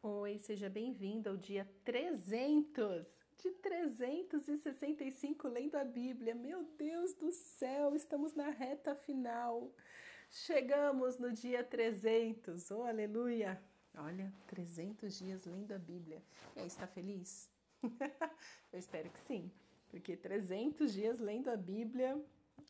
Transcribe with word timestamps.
Oi, 0.00 0.38
seja 0.38 0.70
bem-vindo 0.70 1.28
ao 1.28 1.36
dia 1.36 1.68
300 1.84 3.04
de 3.36 3.50
365 3.50 5.48
lendo 5.48 5.74
a 5.74 5.82
Bíblia. 5.82 6.36
Meu 6.36 6.62
Deus 6.78 7.14
do 7.14 7.32
céu, 7.32 7.96
estamos 7.96 8.32
na 8.32 8.48
reta 8.48 8.94
final. 8.94 9.74
Chegamos 10.30 11.18
no 11.18 11.32
dia 11.32 11.64
300. 11.64 12.70
Oh, 12.70 12.84
aleluia! 12.84 13.60
Olha, 13.96 14.32
300 14.46 15.18
dias 15.18 15.44
lendo 15.46 15.72
a 15.72 15.78
Bíblia. 15.78 16.22
E 16.54 16.60
aí, 16.60 16.68
está 16.68 16.86
feliz? 16.86 17.50
Eu 18.72 18.78
espero 18.78 19.10
que 19.10 19.20
sim, 19.22 19.50
porque 19.88 20.16
300 20.16 20.92
dias 20.92 21.18
lendo 21.18 21.50
a 21.50 21.56
Bíblia, 21.56 22.24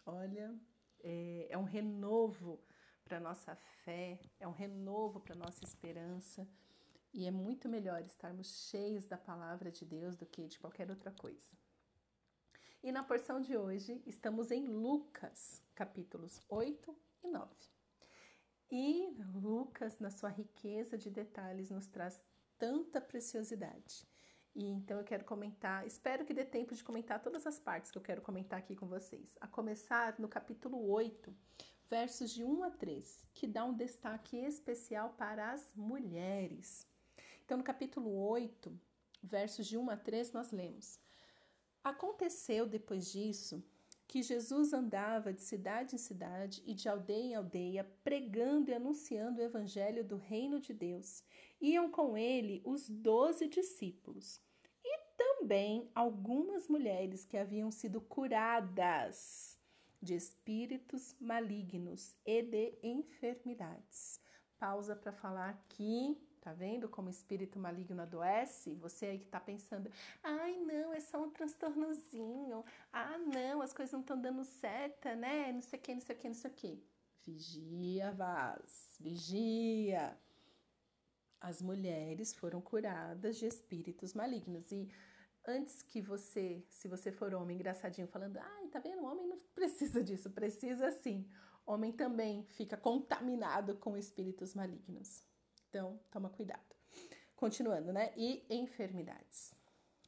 olha, 0.06 0.58
é, 1.04 1.48
é 1.50 1.58
um 1.58 1.64
renovo 1.64 2.58
para 3.04 3.20
nossa 3.20 3.54
fé, 3.54 4.18
é 4.40 4.48
um 4.48 4.52
renovo 4.52 5.20
para 5.20 5.34
nossa 5.34 5.62
esperança. 5.62 6.48
E 7.12 7.26
é 7.26 7.30
muito 7.30 7.68
melhor 7.68 8.02
estarmos 8.02 8.68
cheios 8.68 9.06
da 9.06 9.16
palavra 9.16 9.70
de 9.70 9.84
Deus 9.84 10.16
do 10.16 10.26
que 10.26 10.46
de 10.46 10.58
qualquer 10.58 10.90
outra 10.90 11.10
coisa. 11.10 11.50
E 12.82 12.92
na 12.92 13.02
porção 13.02 13.40
de 13.40 13.56
hoje, 13.56 14.00
estamos 14.06 14.50
em 14.50 14.66
Lucas, 14.68 15.62
capítulos 15.74 16.40
8 16.48 16.96
e 17.24 17.28
9. 17.28 17.52
E 18.70 19.16
Lucas, 19.34 19.98
na 19.98 20.10
sua 20.10 20.28
riqueza 20.28 20.96
de 20.96 21.10
detalhes, 21.10 21.70
nos 21.70 21.86
traz 21.86 22.22
tanta 22.58 23.00
preciosidade. 23.00 24.06
E 24.54 24.64
então 24.64 24.98
eu 24.98 25.04
quero 25.04 25.24
comentar, 25.24 25.86
espero 25.86 26.24
que 26.24 26.34
dê 26.34 26.44
tempo 26.44 26.74
de 26.74 26.84
comentar 26.84 27.22
todas 27.22 27.46
as 27.46 27.58
partes 27.58 27.90
que 27.90 27.98
eu 27.98 28.02
quero 28.02 28.22
comentar 28.22 28.58
aqui 28.58 28.76
com 28.76 28.86
vocês. 28.86 29.36
A 29.40 29.46
começar 29.46 30.18
no 30.18 30.28
capítulo 30.28 30.90
8, 30.90 31.34
versos 31.88 32.30
de 32.30 32.44
1 32.44 32.62
a 32.64 32.70
3, 32.70 33.28
que 33.32 33.46
dá 33.46 33.64
um 33.64 33.74
destaque 33.74 34.36
especial 34.36 35.14
para 35.14 35.52
as 35.52 35.72
mulheres. 35.74 36.86
Então, 37.48 37.56
no 37.56 37.64
capítulo 37.64 38.14
8, 38.28 38.78
versos 39.22 39.66
de 39.66 39.78
1 39.78 39.88
a 39.88 39.96
3, 39.96 40.32
nós 40.32 40.52
lemos: 40.52 41.00
Aconteceu 41.82 42.66
depois 42.66 43.10
disso 43.10 43.64
que 44.06 44.22
Jesus 44.22 44.74
andava 44.74 45.32
de 45.32 45.40
cidade 45.40 45.94
em 45.94 45.98
cidade 45.98 46.62
e 46.66 46.74
de 46.74 46.90
aldeia 46.90 47.24
em 47.24 47.34
aldeia, 47.34 47.90
pregando 48.04 48.70
e 48.70 48.74
anunciando 48.74 49.40
o 49.40 49.42
evangelho 49.42 50.04
do 50.04 50.18
reino 50.18 50.60
de 50.60 50.74
Deus. 50.74 51.24
Iam 51.58 51.90
com 51.90 52.18
ele 52.18 52.60
os 52.66 52.86
doze 52.86 53.48
discípulos 53.48 54.42
e 54.84 54.98
também 55.16 55.90
algumas 55.94 56.68
mulheres 56.68 57.24
que 57.24 57.38
haviam 57.38 57.70
sido 57.70 57.98
curadas 57.98 59.58
de 60.02 60.14
espíritos 60.14 61.16
malignos 61.18 62.14
e 62.26 62.42
de 62.42 62.78
enfermidades. 62.82 64.20
Pausa 64.58 64.94
para 64.94 65.12
falar 65.12 65.64
que 65.70 66.27
Tá 66.40 66.52
vendo 66.52 66.88
como 66.88 67.08
o 67.08 67.10
espírito 67.10 67.58
maligno 67.58 68.00
adoece? 68.02 68.74
Você 68.76 69.06
aí 69.06 69.18
que 69.18 69.26
tá 69.26 69.40
pensando, 69.40 69.90
ai 70.22 70.56
não, 70.58 70.94
é 70.94 71.00
só 71.00 71.22
um 71.22 71.30
transtornozinho. 71.30 72.64
Ah, 72.92 73.18
não, 73.18 73.60
as 73.60 73.72
coisas 73.72 73.92
não 73.92 74.00
estão 74.00 74.20
dando 74.20 74.44
certo, 74.44 75.08
né? 75.16 75.52
Não 75.52 75.60
sei 75.60 75.78
o 75.78 75.82
que, 75.82 75.94
não 75.94 76.00
sei 76.00 76.16
o 76.16 76.18
que, 76.18 76.28
não 76.28 76.34
sei 76.34 76.50
o 76.50 76.54
que. 76.54 76.84
Vigia, 77.24 78.12
Vaz, 78.12 78.96
vigia. 79.00 80.16
As 81.40 81.60
mulheres 81.60 82.34
foram 82.34 82.60
curadas 82.60 83.36
de 83.36 83.46
espíritos 83.46 84.14
malignos. 84.14 84.72
E 84.72 84.88
antes 85.46 85.82
que 85.82 86.00
você, 86.00 86.64
se 86.68 86.88
você 86.88 87.12
for 87.12 87.34
homem 87.34 87.56
engraçadinho, 87.56 88.08
falando, 88.08 88.38
ai, 88.38 88.68
tá 88.68 88.78
vendo? 88.78 89.04
Homem 89.04 89.26
não 89.26 89.38
precisa 89.54 90.02
disso, 90.02 90.30
precisa 90.30 90.90
sim. 90.90 91.28
Homem 91.66 91.92
também 91.92 92.44
fica 92.44 92.76
contaminado 92.76 93.76
com 93.76 93.96
espíritos 93.96 94.54
malignos. 94.54 95.27
Então, 95.68 96.00
toma 96.10 96.30
cuidado. 96.30 96.74
Continuando, 97.36 97.92
né? 97.92 98.12
E 98.16 98.44
enfermidades. 98.50 99.54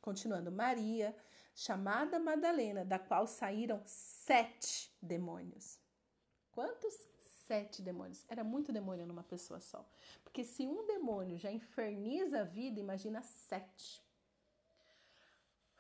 Continuando, 0.00 0.50
Maria, 0.50 1.14
chamada 1.55 2.19
Madalena, 2.19 2.84
da 2.84 2.98
qual 2.98 3.27
saíram 3.27 3.83
sete 3.84 4.91
demônios. 5.00 5.78
Quantos? 6.50 6.94
Sete 7.47 7.82
demônios. 7.82 8.25
Era 8.28 8.43
muito 8.43 8.72
demônio 8.72 9.06
numa 9.06 9.22
pessoa 9.22 9.60
só. 9.60 9.87
Porque 10.22 10.44
se 10.44 10.66
um 10.66 10.87
demônio 10.87 11.37
já 11.37 11.50
inferniza 11.50 12.41
a 12.41 12.44
vida, 12.44 12.81
imagina 12.81 13.22
sete. 13.22 14.03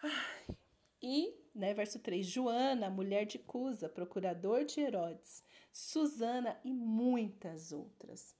Ai. 0.02 0.56
E, 1.02 1.34
né, 1.54 1.72
verso 1.72 1.98
3, 1.98 2.26
Joana, 2.26 2.90
mulher 2.90 3.24
de 3.24 3.38
Cusa, 3.38 3.88
procurador 3.88 4.66
de 4.66 4.80
Herodes, 4.80 5.42
Susana 5.72 6.60
e 6.62 6.74
muitas 6.74 7.72
outras 7.72 8.36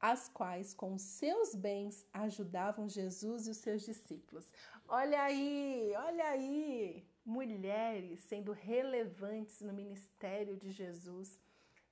as 0.00 0.28
quais 0.28 0.74
com 0.74 0.98
seus 0.98 1.54
bens 1.54 2.06
ajudavam 2.12 2.88
Jesus 2.88 3.46
e 3.46 3.50
os 3.50 3.58
seus 3.58 3.82
discípulos. 3.82 4.48
Olha 4.86 5.22
aí, 5.22 5.92
olha 5.96 6.28
aí, 6.28 7.06
mulheres 7.24 8.20
sendo 8.20 8.52
relevantes 8.52 9.60
no 9.60 9.72
ministério 9.72 10.56
de 10.56 10.70
Jesus, 10.70 11.38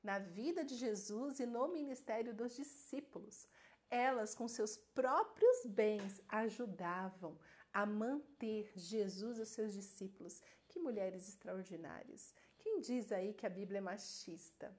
na 0.03 0.19
vida 0.19 0.65
de 0.65 0.77
Jesus 0.77 1.41
e 1.41 1.47
no 1.47 1.69
ministério 1.69 2.35
dos 2.35 2.55
discípulos. 2.55 3.49
Elas, 3.91 4.35
com 4.35 4.49
seus 4.49 4.77
próprios 4.77 5.67
bens, 5.67 6.21
ajudavam 6.29 7.39
a 7.73 7.87
manter 7.87 8.71
Jesus 8.77 9.39
e 9.39 9.43
os 9.43 9.49
seus 9.49 9.73
discípulos. 9.73 10.41
Que 10.69 10.79
mulheres 10.79 11.29
extraordinárias! 11.29 12.35
Quem 12.59 12.81
diz 12.81 13.11
aí 13.11 13.35
que 13.35 13.47
a 13.47 13.51
Bíblia 13.51 13.79
é 13.79 13.81
machista? 13.81 14.75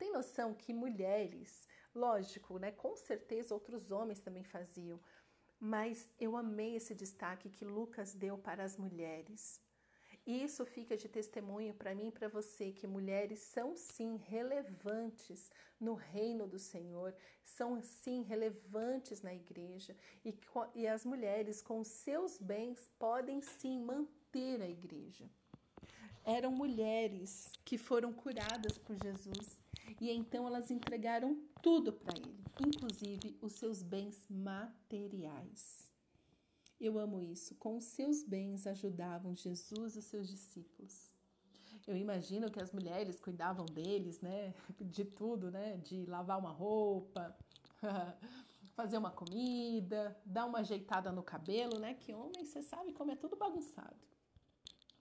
Tem 0.00 0.10
noção 0.10 0.52
que 0.52 0.72
mulheres 0.72 1.68
Lógico, 1.94 2.58
né? 2.58 2.70
Com 2.70 2.96
certeza 2.96 3.54
outros 3.54 3.90
homens 3.90 4.20
também 4.20 4.44
faziam, 4.44 5.00
mas 5.58 6.08
eu 6.18 6.36
amei 6.36 6.76
esse 6.76 6.94
destaque 6.94 7.50
que 7.50 7.64
Lucas 7.64 8.14
deu 8.14 8.38
para 8.38 8.62
as 8.62 8.76
mulheres. 8.76 9.60
E 10.24 10.44
isso 10.44 10.64
fica 10.64 10.96
de 10.96 11.08
testemunho 11.08 11.74
para 11.74 11.94
mim 11.94 12.08
e 12.08 12.12
para 12.12 12.28
você 12.28 12.70
que 12.70 12.86
mulheres 12.86 13.40
são 13.40 13.74
sim 13.74 14.16
relevantes 14.16 15.50
no 15.80 15.94
reino 15.94 16.46
do 16.46 16.58
Senhor, 16.58 17.12
são 17.42 17.82
sim 17.82 18.22
relevantes 18.22 19.22
na 19.22 19.34
igreja 19.34 19.96
e, 20.24 20.32
e 20.74 20.86
as 20.86 21.04
mulheres 21.04 21.60
com 21.60 21.82
seus 21.82 22.38
bens 22.38 22.88
podem 22.98 23.40
sim 23.40 23.80
manter 23.80 24.62
a 24.62 24.68
igreja. 24.68 25.28
Eram 26.22 26.52
mulheres 26.52 27.50
que 27.64 27.78
foram 27.78 28.12
curadas 28.12 28.78
por 28.78 28.94
Jesus 28.94 29.58
e 30.00 30.10
então 30.10 30.46
elas 30.46 30.70
entregaram 30.70 31.42
tudo 31.62 31.92
para 31.92 32.18
ele, 32.18 32.44
inclusive 32.66 33.36
os 33.40 33.54
seus 33.54 33.82
bens 33.82 34.26
materiais. 34.28 35.90
Eu 36.80 36.98
amo 36.98 37.20
isso. 37.20 37.54
Com 37.56 37.76
os 37.76 37.84
seus 37.84 38.22
bens 38.22 38.66
ajudavam 38.66 39.34
Jesus 39.34 39.96
e 39.96 39.98
os 39.98 40.04
seus 40.06 40.28
discípulos. 40.28 41.12
Eu 41.86 41.96
imagino 41.96 42.50
que 42.50 42.60
as 42.60 42.72
mulheres 42.72 43.20
cuidavam 43.20 43.66
deles, 43.66 44.20
né? 44.20 44.54
De 44.80 45.04
tudo, 45.04 45.50
né? 45.50 45.76
De 45.78 46.06
lavar 46.06 46.38
uma 46.38 46.50
roupa, 46.50 47.36
fazer 48.74 48.96
uma 48.96 49.10
comida, 49.10 50.18
dar 50.24 50.46
uma 50.46 50.60
ajeitada 50.60 51.12
no 51.12 51.22
cabelo, 51.22 51.78
né? 51.78 51.94
Que 51.94 52.14
homem, 52.14 52.44
você 52.44 52.62
sabe 52.62 52.92
como 52.92 53.10
é 53.10 53.16
tudo 53.16 53.36
bagunçado. 53.36 53.96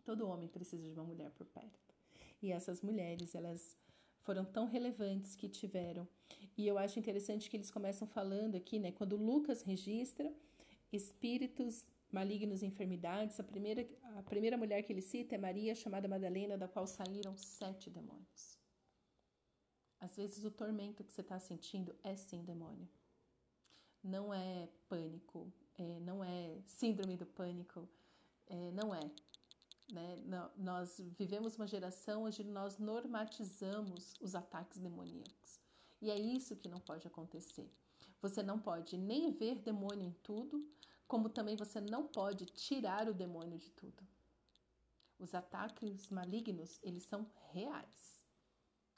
Todo 0.03 0.27
homem 0.27 0.49
precisa 0.49 0.89
de 0.89 0.99
uma 0.99 1.05
mulher 1.05 1.31
por 1.31 1.45
perto. 1.47 1.79
E 2.41 2.51
essas 2.51 2.81
mulheres, 2.81 3.35
elas 3.35 3.77
foram 4.29 4.45
tão 4.45 4.65
relevantes 4.67 5.35
que 5.35 5.49
tiveram. 5.49 6.07
E 6.55 6.67
eu 6.67 6.77
acho 6.77 6.99
interessante 6.99 7.49
que 7.49 7.57
eles 7.57 7.71
começam 7.71 8.07
falando 8.07 8.53
aqui, 8.53 8.77
né? 8.77 8.91
Quando 8.91 9.15
Lucas 9.15 9.63
registra 9.63 10.31
espíritos 10.93 11.83
malignos 12.11 12.61
e 12.61 12.67
enfermidades, 12.67 13.39
a 13.39 13.43
primeira, 13.43 13.89
a 14.19 14.21
primeira 14.21 14.55
mulher 14.55 14.83
que 14.83 14.93
ele 14.93 15.01
cita 15.01 15.33
é 15.33 15.37
Maria, 15.39 15.73
chamada 15.73 16.07
Madalena, 16.07 16.59
da 16.59 16.67
qual 16.67 16.85
saíram 16.85 17.35
sete 17.35 17.89
demônios. 17.89 18.43
Às 19.99 20.15
vezes 20.15 20.45
o 20.45 20.51
tormento 20.51 21.03
que 21.03 21.11
você 21.11 21.21
está 21.21 21.39
sentindo 21.39 21.95
é 22.03 22.15
sim 22.15 22.43
demônio. 22.43 22.87
Não 24.03 24.31
é 24.31 24.69
pânico, 24.87 25.51
é, 25.75 25.99
não 26.01 26.23
é 26.23 26.61
síndrome 26.67 27.17
do 27.17 27.25
pânico, 27.25 27.89
é, 28.45 28.69
não 28.73 28.93
é. 28.93 29.09
Né? 29.91 30.17
Nós 30.55 30.99
vivemos 31.17 31.55
uma 31.55 31.67
geração 31.67 32.23
onde 32.23 32.43
nós 32.43 32.77
normatizamos 32.77 34.15
os 34.21 34.35
ataques 34.35 34.77
demoníacos. 34.77 35.59
E 36.01 36.09
é 36.09 36.17
isso 36.17 36.55
que 36.55 36.69
não 36.69 36.79
pode 36.79 37.07
acontecer. 37.07 37.69
Você 38.21 38.43
não 38.43 38.59
pode 38.59 38.97
nem 38.97 39.31
ver 39.31 39.59
demônio 39.59 40.07
em 40.07 40.13
tudo, 40.23 40.65
como 41.07 41.29
também 41.29 41.55
você 41.55 41.81
não 41.81 42.07
pode 42.07 42.45
tirar 42.45 43.09
o 43.09 43.13
demônio 43.13 43.57
de 43.57 43.71
tudo. 43.71 44.07
Os 45.17 45.33
ataques 45.33 46.09
malignos, 46.09 46.79
eles 46.83 47.03
são 47.03 47.29
reais. 47.51 48.21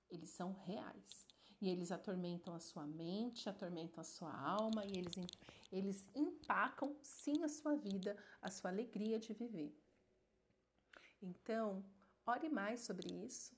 Eles 0.09 0.29
são 0.29 0.53
reais. 0.53 1.25
E 1.61 1.69
eles 1.69 1.91
atormentam 1.91 2.53
a 2.53 2.59
sua 2.59 2.85
mente, 2.85 3.47
atormentam 3.47 4.01
a 4.01 4.03
sua 4.03 4.35
alma 4.35 4.83
e 4.85 4.97
eles, 4.97 5.15
eles 5.71 6.07
empacam 6.15 6.95
sim 7.01 7.43
a 7.43 7.47
sua 7.47 7.75
vida, 7.75 8.17
a 8.41 8.49
sua 8.49 8.71
alegria 8.71 9.19
de 9.19 9.33
viver. 9.33 9.71
Então, 11.21 11.83
ore 12.25 12.50
mais 12.50 12.81
sobre 12.81 13.13
isso. 13.25 13.56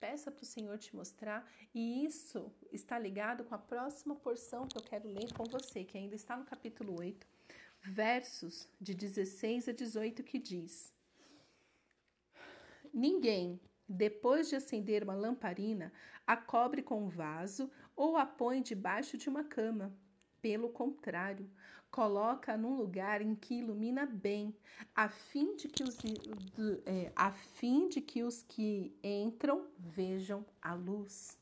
peça 0.00 0.32
para 0.32 0.42
o 0.42 0.46
Senhor 0.46 0.76
te 0.78 0.96
mostrar, 0.96 1.48
e 1.72 2.04
isso 2.04 2.52
está 2.72 2.98
ligado 2.98 3.44
com 3.44 3.54
a 3.54 3.58
próxima 3.58 4.16
porção 4.16 4.66
que 4.66 4.76
eu 4.76 4.82
quero 4.82 5.08
ler 5.08 5.32
com 5.32 5.44
você, 5.44 5.84
que 5.84 5.96
ainda 5.96 6.16
está 6.16 6.36
no 6.36 6.44
capítulo 6.44 6.98
8, 6.98 7.24
versos 7.82 8.68
de 8.80 8.94
16 8.94 9.68
a 9.68 9.72
18, 9.72 10.24
que 10.24 10.40
diz: 10.40 10.92
Ninguém, 12.92 13.60
depois 13.88 14.48
de 14.48 14.56
acender 14.56 15.04
uma 15.04 15.14
lamparina, 15.14 15.92
a 16.26 16.36
cobre 16.36 16.82
com 16.82 17.04
um 17.04 17.08
vaso 17.08 17.70
ou 17.94 18.16
a 18.16 18.26
põe 18.26 18.60
debaixo 18.60 19.16
de 19.16 19.28
uma 19.28 19.44
cama. 19.44 19.94
Pelo 20.40 20.70
contrário, 20.70 21.48
coloca 21.92 22.56
num 22.56 22.74
lugar 22.74 23.20
em 23.20 23.34
que 23.34 23.56
ilumina 23.56 24.06
bem, 24.06 24.56
a 24.96 25.10
fim 25.10 25.54
de 25.54 25.68
que 25.68 25.84
os, 25.84 25.98
é, 26.86 27.12
a 27.14 27.30
fim 27.30 27.88
de 27.90 28.00
que, 28.00 28.24
os 28.24 28.42
que 28.42 28.96
entram 29.04 29.66
vejam 29.78 30.44
a 30.60 30.72
luz. 30.72 31.38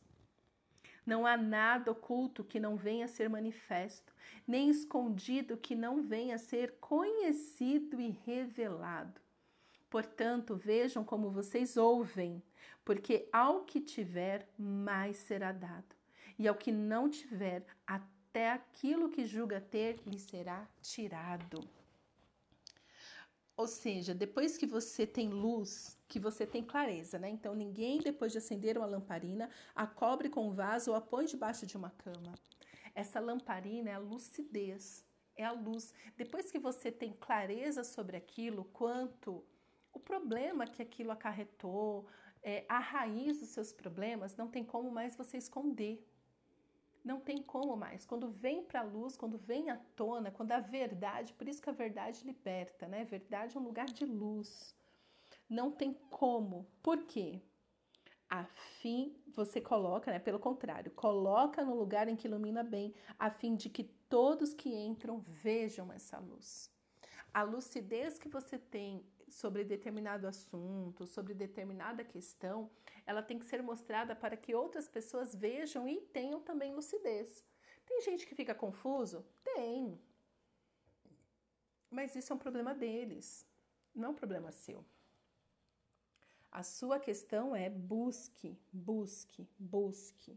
Não 1.06 1.24
há 1.24 1.36
nada 1.36 1.92
oculto 1.92 2.44
que 2.44 2.58
não 2.58 2.76
venha 2.76 3.04
a 3.04 3.08
ser 3.08 3.30
manifesto, 3.30 4.12
nem 4.46 4.68
escondido 4.68 5.56
que 5.56 5.76
não 5.76 6.02
venha 6.02 6.34
a 6.34 6.38
ser 6.38 6.74
conhecido 6.80 8.00
e 8.00 8.10
revelado. 8.26 9.20
Portanto, 9.88 10.56
vejam 10.56 11.04
como 11.04 11.30
vocês 11.30 11.76
ouvem, 11.76 12.42
porque 12.84 13.28
ao 13.32 13.64
que 13.64 13.80
tiver, 13.80 14.48
mais 14.58 15.16
será 15.16 15.52
dado, 15.52 15.94
e 16.36 16.48
ao 16.48 16.56
que 16.56 16.72
não 16.72 17.08
tiver, 17.08 17.64
até 17.86 18.19
até 18.30 18.48
aquilo 18.52 19.10
que 19.10 19.26
julga 19.26 19.60
ter 19.60 20.00
lhe 20.06 20.18
será 20.18 20.66
tirado. 20.80 21.68
Ou 23.56 23.66
seja, 23.66 24.14
depois 24.14 24.56
que 24.56 24.66
você 24.66 25.04
tem 25.04 25.28
luz, 25.28 25.98
que 26.08 26.20
você 26.20 26.46
tem 26.46 26.62
clareza, 26.62 27.18
né? 27.18 27.28
Então, 27.28 27.54
ninguém, 27.54 27.98
depois 27.98 28.30
de 28.30 28.38
acender 28.38 28.78
uma 28.78 28.86
lamparina, 28.86 29.50
a 29.74 29.84
cobre 29.84 30.28
com 30.30 30.48
um 30.48 30.54
vaso 30.54 30.92
ou 30.92 30.96
a 30.96 31.00
põe 31.00 31.26
debaixo 31.26 31.66
de 31.66 31.76
uma 31.76 31.90
cama. 31.90 32.32
Essa 32.94 33.18
lamparina 33.18 33.90
é 33.90 33.94
a 33.94 33.98
lucidez, 33.98 35.04
é 35.36 35.44
a 35.44 35.52
luz. 35.52 35.92
Depois 36.16 36.50
que 36.52 36.58
você 36.58 36.90
tem 36.90 37.12
clareza 37.12 37.82
sobre 37.82 38.16
aquilo, 38.16 38.64
quanto 38.72 39.44
o 39.92 39.98
problema 39.98 40.68
que 40.68 40.80
aquilo 40.80 41.10
acarretou, 41.10 42.06
é, 42.42 42.64
a 42.68 42.78
raiz 42.78 43.40
dos 43.40 43.50
seus 43.50 43.72
problemas, 43.72 44.36
não 44.36 44.48
tem 44.48 44.64
como 44.64 44.90
mais 44.90 45.16
você 45.16 45.36
esconder 45.36 46.02
não 47.04 47.20
tem 47.20 47.42
como 47.42 47.76
mais. 47.76 48.04
Quando 48.04 48.30
vem 48.30 48.62
para 48.62 48.80
a 48.80 48.84
luz, 48.84 49.16
quando 49.16 49.38
vem 49.38 49.70
à 49.70 49.76
tona, 49.96 50.30
quando 50.30 50.52
a 50.52 50.60
verdade, 50.60 51.32
por 51.32 51.48
isso 51.48 51.62
que 51.62 51.70
a 51.70 51.72
verdade 51.72 52.24
liberta, 52.24 52.86
né? 52.86 53.04
Verdade 53.04 53.56
é 53.56 53.60
um 53.60 53.64
lugar 53.64 53.86
de 53.86 54.04
luz. 54.04 54.74
Não 55.48 55.70
tem 55.70 55.92
como. 56.10 56.66
Por 56.82 57.04
quê? 57.04 57.40
A 58.28 58.44
fim, 58.44 59.16
você 59.34 59.60
coloca, 59.60 60.10
né? 60.10 60.18
Pelo 60.18 60.38
contrário, 60.38 60.90
coloca 60.92 61.64
no 61.64 61.74
lugar 61.74 62.06
em 62.08 62.14
que 62.14 62.28
ilumina 62.28 62.62
bem, 62.62 62.94
a 63.18 63.30
fim 63.30 63.56
de 63.56 63.68
que 63.68 63.84
todos 64.08 64.54
que 64.54 64.68
entram 64.68 65.18
vejam 65.20 65.92
essa 65.92 66.18
luz. 66.18 66.70
A 67.32 67.42
lucidez 67.42 68.18
que 68.18 68.28
você 68.28 68.58
tem 68.58 69.04
sobre 69.30 69.64
determinado 69.64 70.26
assunto, 70.26 71.06
sobre 71.06 71.34
determinada 71.34 72.04
questão, 72.04 72.70
ela 73.06 73.22
tem 73.22 73.38
que 73.38 73.46
ser 73.46 73.62
mostrada 73.62 74.14
para 74.14 74.36
que 74.36 74.54
outras 74.54 74.88
pessoas 74.88 75.34
vejam 75.34 75.88
e 75.88 76.00
tenham 76.00 76.40
também 76.40 76.74
lucidez. 76.74 77.44
Tem 77.86 78.00
gente 78.02 78.26
que 78.26 78.34
fica 78.34 78.54
confuso? 78.54 79.24
Tem. 79.42 80.00
Mas 81.90 82.14
isso 82.14 82.32
é 82.32 82.36
um 82.36 82.38
problema 82.38 82.74
deles, 82.74 83.46
não 83.94 84.08
é 84.08 84.12
um 84.12 84.14
problema 84.14 84.52
seu. 84.52 84.84
A 86.50 86.62
sua 86.62 86.98
questão 86.98 87.54
é 87.54 87.70
busque, 87.70 88.58
busque, 88.72 89.48
busque. 89.58 90.36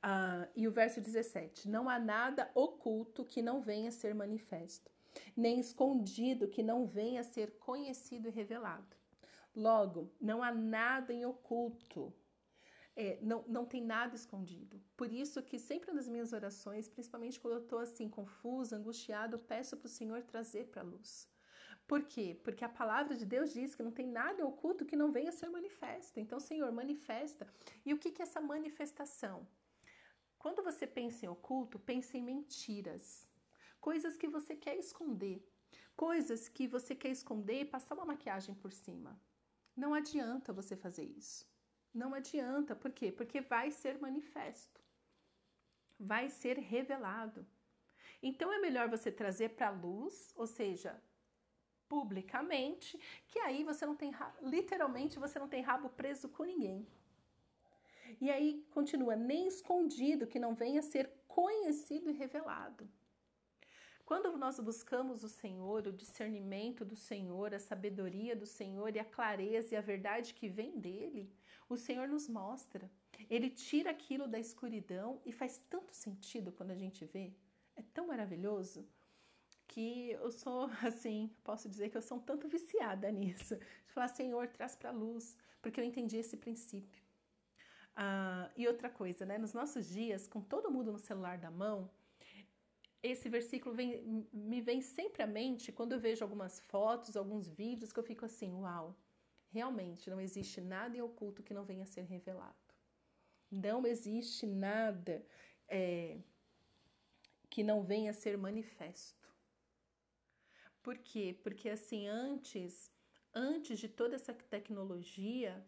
Ah, 0.00 0.48
e 0.54 0.68
o 0.68 0.72
verso 0.72 1.00
17: 1.00 1.68
Não 1.68 1.88
há 1.88 1.98
nada 1.98 2.50
oculto 2.54 3.24
que 3.24 3.42
não 3.42 3.60
venha 3.60 3.88
a 3.88 3.92
ser 3.92 4.14
manifesto 4.14 4.93
nem 5.36 5.60
escondido 5.60 6.48
que 6.48 6.62
não 6.62 6.86
venha 6.86 7.20
a 7.20 7.24
ser 7.24 7.58
conhecido 7.58 8.28
e 8.28 8.30
revelado. 8.30 8.96
Logo, 9.54 10.12
não 10.20 10.42
há 10.42 10.52
nada 10.52 11.12
em 11.12 11.24
oculto, 11.24 12.12
é, 12.96 13.18
não, 13.22 13.44
não 13.46 13.64
tem 13.64 13.82
nada 13.82 14.14
escondido. 14.14 14.80
Por 14.96 15.12
isso 15.12 15.42
que 15.42 15.58
sempre 15.58 15.92
nas 15.92 16.08
minhas 16.08 16.32
orações, 16.32 16.88
principalmente 16.88 17.40
quando 17.40 17.54
eu 17.54 17.62
estou 17.62 17.78
assim 17.78 18.08
confusa, 18.08 18.76
angustiada, 18.76 19.34
eu 19.34 19.38
peço 19.38 19.76
para 19.76 19.86
o 19.86 19.90
Senhor 19.90 20.22
trazer 20.22 20.66
para 20.66 20.82
a 20.82 20.84
luz. 20.84 21.28
Por 21.86 22.02
quê? 22.04 22.40
Porque 22.42 22.64
a 22.64 22.68
palavra 22.68 23.14
de 23.14 23.26
Deus 23.26 23.52
diz 23.52 23.74
que 23.74 23.82
não 23.82 23.90
tem 23.90 24.06
nada 24.06 24.46
oculto 24.46 24.86
que 24.86 24.96
não 24.96 25.12
venha 25.12 25.28
a 25.28 25.32
ser 25.32 25.50
manifesto. 25.50 26.18
Então, 26.18 26.40
Senhor, 26.40 26.70
manifesta. 26.72 27.46
E 27.84 27.92
o 27.92 27.98
que, 27.98 28.10
que 28.10 28.22
é 28.22 28.24
essa 28.24 28.40
manifestação? 28.40 29.46
Quando 30.38 30.62
você 30.62 30.86
pensa 30.86 31.26
em 31.26 31.28
oculto, 31.28 31.78
pense 31.78 32.16
em 32.16 32.22
mentiras 32.22 33.26
coisas 33.88 34.16
que 34.16 34.28
você 34.36 34.56
quer 34.56 34.76
esconder, 34.78 35.38
coisas 35.94 36.48
que 36.48 36.66
você 36.66 36.92
quer 36.94 37.10
esconder 37.10 37.58
e 37.60 37.70
passar 37.74 37.94
uma 37.96 38.10
maquiagem 38.12 38.54
por 38.54 38.72
cima. 38.72 39.10
Não 39.76 39.92
adianta 39.92 40.54
você 40.54 40.74
fazer 40.74 41.04
isso. 41.04 41.46
Não 41.92 42.14
adianta, 42.14 42.74
por 42.74 42.90
quê? 42.98 43.12
Porque 43.12 43.42
vai 43.42 43.70
ser 43.70 44.00
manifesto, 44.06 44.80
vai 46.12 46.30
ser 46.30 46.56
revelado. 46.58 47.46
Então 48.22 48.50
é 48.50 48.58
melhor 48.58 48.88
você 48.88 49.12
trazer 49.12 49.50
para 49.50 49.68
a 49.68 49.76
luz, 49.84 50.32
ou 50.34 50.46
seja, 50.46 50.98
publicamente, 51.86 52.98
que 53.28 53.38
aí 53.40 53.62
você 53.64 53.84
não 53.84 53.94
tem, 53.94 54.10
literalmente, 54.40 55.18
você 55.18 55.38
não 55.38 55.48
tem 55.54 55.60
rabo 55.60 55.90
preso 55.90 56.26
com 56.30 56.44
ninguém. 56.44 56.88
E 58.18 58.30
aí 58.30 58.66
continua, 58.70 59.14
nem 59.14 59.46
escondido, 59.46 60.26
que 60.26 60.38
não 60.38 60.54
venha 60.54 60.80
ser 60.80 61.06
conhecido 61.28 62.08
e 62.08 62.14
revelado. 62.14 62.88
Quando 64.04 64.36
nós 64.36 64.60
buscamos 64.60 65.24
o 65.24 65.28
Senhor, 65.28 65.86
o 65.86 65.92
discernimento 65.92 66.84
do 66.84 66.94
Senhor, 66.94 67.54
a 67.54 67.58
sabedoria 67.58 68.36
do 68.36 68.44
Senhor 68.44 68.94
e 68.94 68.98
a 68.98 69.04
clareza 69.04 69.74
e 69.74 69.78
a 69.78 69.80
verdade 69.80 70.34
que 70.34 70.46
vem 70.46 70.78
dele, 70.78 71.32
o 71.68 71.76
Senhor 71.76 72.06
nos 72.06 72.28
mostra. 72.28 72.90
Ele 73.30 73.48
tira 73.48 73.90
aquilo 73.90 74.28
da 74.28 74.38
escuridão 74.38 75.22
e 75.24 75.32
faz 75.32 75.58
tanto 75.70 75.94
sentido 75.94 76.52
quando 76.52 76.72
a 76.72 76.76
gente 76.76 77.04
vê. 77.06 77.32
É 77.74 77.82
tão 77.94 78.08
maravilhoso 78.08 78.86
que 79.66 80.10
eu 80.10 80.30
sou 80.30 80.68
assim, 80.84 81.34
posso 81.42 81.66
dizer 81.66 81.88
que 81.88 81.96
eu 81.96 82.02
sou 82.02 82.18
um 82.18 82.20
tanto 82.20 82.46
viciada 82.46 83.10
nisso. 83.10 83.56
De 83.56 83.92
falar, 83.92 84.08
Senhor, 84.08 84.48
traz 84.48 84.76
para 84.76 84.90
luz, 84.90 85.34
porque 85.62 85.80
eu 85.80 85.84
entendi 85.84 86.18
esse 86.18 86.36
princípio. 86.36 87.02
Ah, 87.96 88.50
e 88.54 88.68
outra 88.68 88.90
coisa, 88.90 89.24
né? 89.24 89.38
Nos 89.38 89.54
nossos 89.54 89.88
dias, 89.88 90.26
com 90.26 90.42
todo 90.42 90.70
mundo 90.70 90.92
no 90.92 90.98
celular 90.98 91.38
da 91.38 91.50
mão, 91.50 91.90
esse 93.04 93.28
versículo 93.28 93.74
vem, 93.74 94.26
me 94.32 94.62
vem 94.62 94.80
sempre 94.80 95.22
à 95.22 95.26
mente 95.26 95.70
quando 95.70 95.92
eu 95.92 96.00
vejo 96.00 96.24
algumas 96.24 96.58
fotos, 96.58 97.16
alguns 97.16 97.46
vídeos 97.46 97.92
que 97.92 98.00
eu 98.00 98.02
fico 98.10 98.24
assim, 98.24 98.50
uau, 98.54 98.96
realmente 99.50 100.08
não 100.08 100.18
existe 100.18 100.58
nada 100.60 100.96
em 100.96 101.02
oculto 101.02 101.42
que 101.42 101.52
não 101.52 101.66
venha 101.66 101.82
a 101.82 101.92
ser 101.94 102.04
revelado. 102.04 102.56
Não 103.50 103.86
existe 103.86 104.46
nada 104.46 105.24
é, 105.68 106.18
que 107.50 107.62
não 107.62 107.84
venha 107.84 108.10
a 108.10 108.14
ser 108.14 108.38
manifesto. 108.38 109.28
Por 110.82 110.96
quê? 110.96 111.38
Porque 111.42 111.68
assim, 111.68 112.08
antes, 112.08 112.90
antes 113.34 113.78
de 113.78 113.88
toda 113.88 114.14
essa 114.14 114.32
tecnologia, 114.32 115.62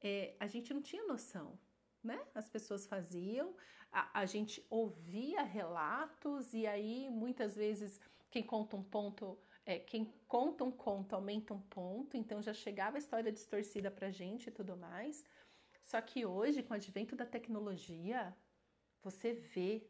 é, 0.00 0.34
a 0.40 0.46
gente 0.46 0.72
não 0.72 0.80
tinha 0.80 1.06
noção 1.06 1.58
né? 2.02 2.20
As 2.34 2.48
pessoas 2.48 2.86
faziam, 2.86 3.54
a, 3.92 4.20
a, 4.20 4.26
gente 4.26 4.64
ouvia 4.70 5.42
relatos 5.42 6.54
e 6.54 6.66
aí 6.66 7.10
muitas 7.10 7.56
vezes 7.56 8.00
quem 8.30 8.42
conta 8.42 8.76
um 8.76 8.82
ponto, 8.82 9.38
é, 9.66 9.78
quem 9.78 10.12
conta 10.26 10.64
um 10.64 10.70
conto 10.70 11.14
aumenta 11.14 11.52
um 11.52 11.60
ponto, 11.60 12.16
então 12.16 12.40
já 12.40 12.54
chegava 12.54 12.96
a 12.96 12.98
história 12.98 13.32
distorcida 13.32 13.90
pra 13.90 14.10
gente 14.10 14.48
e 14.48 14.52
tudo 14.52 14.76
mais. 14.76 15.24
Só 15.84 16.00
que 16.00 16.24
hoje, 16.24 16.62
com 16.62 16.72
o 16.72 16.76
advento 16.76 17.16
da 17.16 17.26
tecnologia, 17.26 18.34
você 19.02 19.32
vê. 19.32 19.84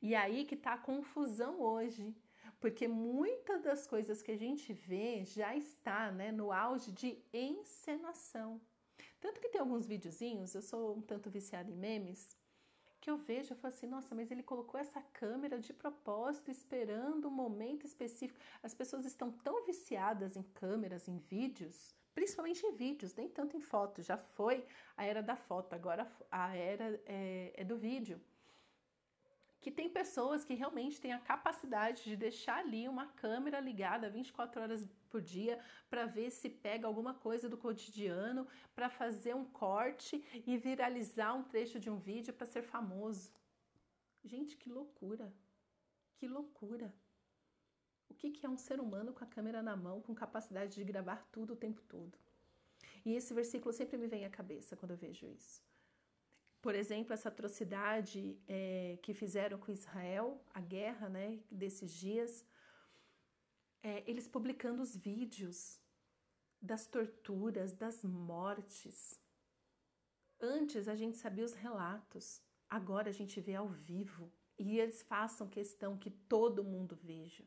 E 0.00 0.14
aí 0.14 0.44
que 0.44 0.56
tá 0.56 0.74
a 0.74 0.78
confusão 0.78 1.60
hoje, 1.60 2.16
porque 2.58 2.88
muitas 2.88 3.62
das 3.62 3.86
coisas 3.86 4.22
que 4.22 4.30
a 4.30 4.36
gente 4.36 4.72
vê 4.72 5.24
já 5.24 5.54
está 5.54 6.10
né, 6.10 6.32
no 6.32 6.52
auge 6.52 6.92
de 6.92 7.22
encenação. 7.32 8.60
Tanto 9.22 9.40
que 9.40 9.48
tem 9.48 9.60
alguns 9.60 9.86
videozinhos, 9.86 10.52
eu 10.52 10.60
sou 10.60 10.96
um 10.96 11.00
tanto 11.00 11.30
viciada 11.30 11.70
em 11.70 11.76
memes, 11.76 12.36
que 13.00 13.08
eu 13.08 13.16
vejo 13.16 13.52
e 13.52 13.56
falo 13.56 13.72
assim, 13.72 13.86
nossa, 13.86 14.16
mas 14.16 14.32
ele 14.32 14.42
colocou 14.42 14.80
essa 14.80 15.00
câmera 15.00 15.60
de 15.60 15.72
propósito, 15.72 16.50
esperando 16.50 17.28
um 17.28 17.30
momento 17.30 17.86
específico. 17.86 18.40
As 18.60 18.74
pessoas 18.74 19.06
estão 19.06 19.30
tão 19.30 19.64
viciadas 19.64 20.36
em 20.36 20.42
câmeras, 20.42 21.06
em 21.06 21.18
vídeos, 21.18 21.94
principalmente 22.12 22.66
em 22.66 22.74
vídeos, 22.74 23.14
nem 23.14 23.28
tanto 23.28 23.56
em 23.56 23.60
fotos. 23.60 24.06
Já 24.06 24.18
foi 24.18 24.66
a 24.96 25.04
era 25.04 25.22
da 25.22 25.36
foto, 25.36 25.72
agora 25.72 26.10
a 26.28 26.56
era 26.56 27.00
é, 27.06 27.52
é 27.56 27.64
do 27.64 27.76
vídeo. 27.76 28.20
Que 29.62 29.70
tem 29.70 29.88
pessoas 29.88 30.44
que 30.44 30.54
realmente 30.54 31.00
têm 31.00 31.12
a 31.12 31.20
capacidade 31.20 32.02
de 32.02 32.16
deixar 32.16 32.58
ali 32.58 32.88
uma 32.88 33.06
câmera 33.06 33.60
ligada 33.60 34.10
24 34.10 34.60
horas 34.60 34.84
por 35.08 35.22
dia 35.22 35.60
para 35.88 36.04
ver 36.04 36.30
se 36.32 36.50
pega 36.50 36.86
alguma 36.86 37.14
coisa 37.14 37.48
do 37.48 37.56
cotidiano, 37.56 38.46
para 38.74 38.90
fazer 38.90 39.36
um 39.36 39.44
corte 39.44 40.16
e 40.44 40.58
viralizar 40.58 41.32
um 41.34 41.44
trecho 41.44 41.78
de 41.78 41.88
um 41.88 41.96
vídeo 41.96 42.34
para 42.34 42.44
ser 42.44 42.62
famoso. 42.62 43.32
Gente, 44.24 44.56
que 44.56 44.68
loucura! 44.68 45.32
Que 46.16 46.26
loucura! 46.26 46.92
O 48.10 48.14
que, 48.14 48.30
que 48.30 48.44
é 48.44 48.50
um 48.50 48.58
ser 48.58 48.80
humano 48.80 49.12
com 49.12 49.22
a 49.22 49.28
câmera 49.28 49.62
na 49.62 49.76
mão, 49.76 50.00
com 50.00 50.12
capacidade 50.14 50.74
de 50.74 50.84
gravar 50.84 51.24
tudo 51.30 51.52
o 51.52 51.56
tempo 51.64 51.80
todo? 51.82 52.18
E 53.04 53.14
esse 53.14 53.32
versículo 53.32 53.72
sempre 53.72 53.96
me 53.96 54.08
vem 54.08 54.24
à 54.24 54.30
cabeça 54.30 54.76
quando 54.76 54.90
eu 54.90 54.96
vejo 54.96 55.24
isso. 55.26 55.62
Por 56.62 56.76
exemplo, 56.76 57.12
essa 57.12 57.28
atrocidade 57.28 58.40
é, 58.46 58.96
que 59.02 59.12
fizeram 59.12 59.58
com 59.58 59.72
Israel, 59.72 60.40
a 60.54 60.60
guerra 60.60 61.08
né, 61.08 61.40
desses 61.50 61.92
dias, 61.92 62.46
é, 63.82 64.08
eles 64.08 64.28
publicando 64.28 64.80
os 64.80 64.96
vídeos 64.96 65.80
das 66.60 66.86
torturas, 66.86 67.72
das 67.72 68.04
mortes. 68.04 69.20
Antes 70.40 70.86
a 70.86 70.94
gente 70.94 71.16
sabia 71.18 71.44
os 71.44 71.54
relatos, 71.54 72.40
agora 72.70 73.08
a 73.10 73.12
gente 73.12 73.40
vê 73.40 73.56
ao 73.56 73.68
vivo 73.68 74.32
e 74.56 74.78
eles 74.78 75.02
façam 75.02 75.48
questão 75.48 75.98
que 75.98 76.10
todo 76.10 76.62
mundo 76.62 76.94
veja. 76.94 77.44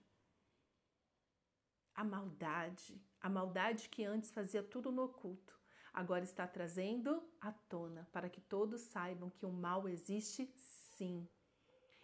A 1.94 2.04
maldade, 2.04 3.02
a 3.22 3.30
maldade 3.30 3.88
que 3.88 4.04
antes 4.04 4.30
fazia 4.30 4.62
tudo 4.62 4.92
no 4.92 5.04
oculto, 5.04 5.58
agora 5.96 6.26
está 6.26 6.46
trazendo 6.46 7.24
à 7.40 7.54
tona 7.54 8.06
para 8.12 8.30
que 8.30 8.42
todos 8.42 8.82
saibam 8.82 9.30
que 9.30 9.46
o 9.46 9.52
mal 9.52 9.88
existe 9.88 10.52
sim 10.58 11.26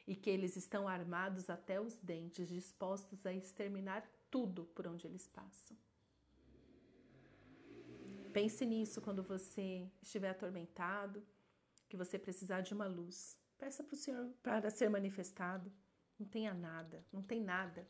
e 0.08 0.16
que 0.16 0.30
eles 0.30 0.56
estão 0.56 0.88
armados 0.88 1.50
até 1.50 1.80
os 1.80 1.96
dentes, 1.98 2.48
dispostos 2.48 3.26
a 3.26 3.34
exterminar 3.34 4.10
tudo 4.32 4.64
por 4.74 4.88
onde 4.88 5.06
eles 5.06 5.28
passam. 5.28 5.78
Pense 8.32 8.66
nisso 8.66 9.02
quando 9.02 9.22
você 9.22 9.92
estiver 10.02 10.30
atormentado, 10.30 11.22
que 11.90 11.98
você 11.98 12.18
precisar 12.18 12.62
de 12.62 12.74
uma 12.74 12.88
luz. 12.88 13.38
Peça 13.58 13.84
para 13.84 13.94
o 13.94 13.98
Senhor 13.98 14.34
para 14.42 14.70
ser 14.70 14.90
manifestado. 14.90 15.70
Não 16.18 16.26
tenha 16.26 16.54
nada, 16.54 17.06
não 17.12 17.22
tem 17.22 17.42
nada. 17.42 17.86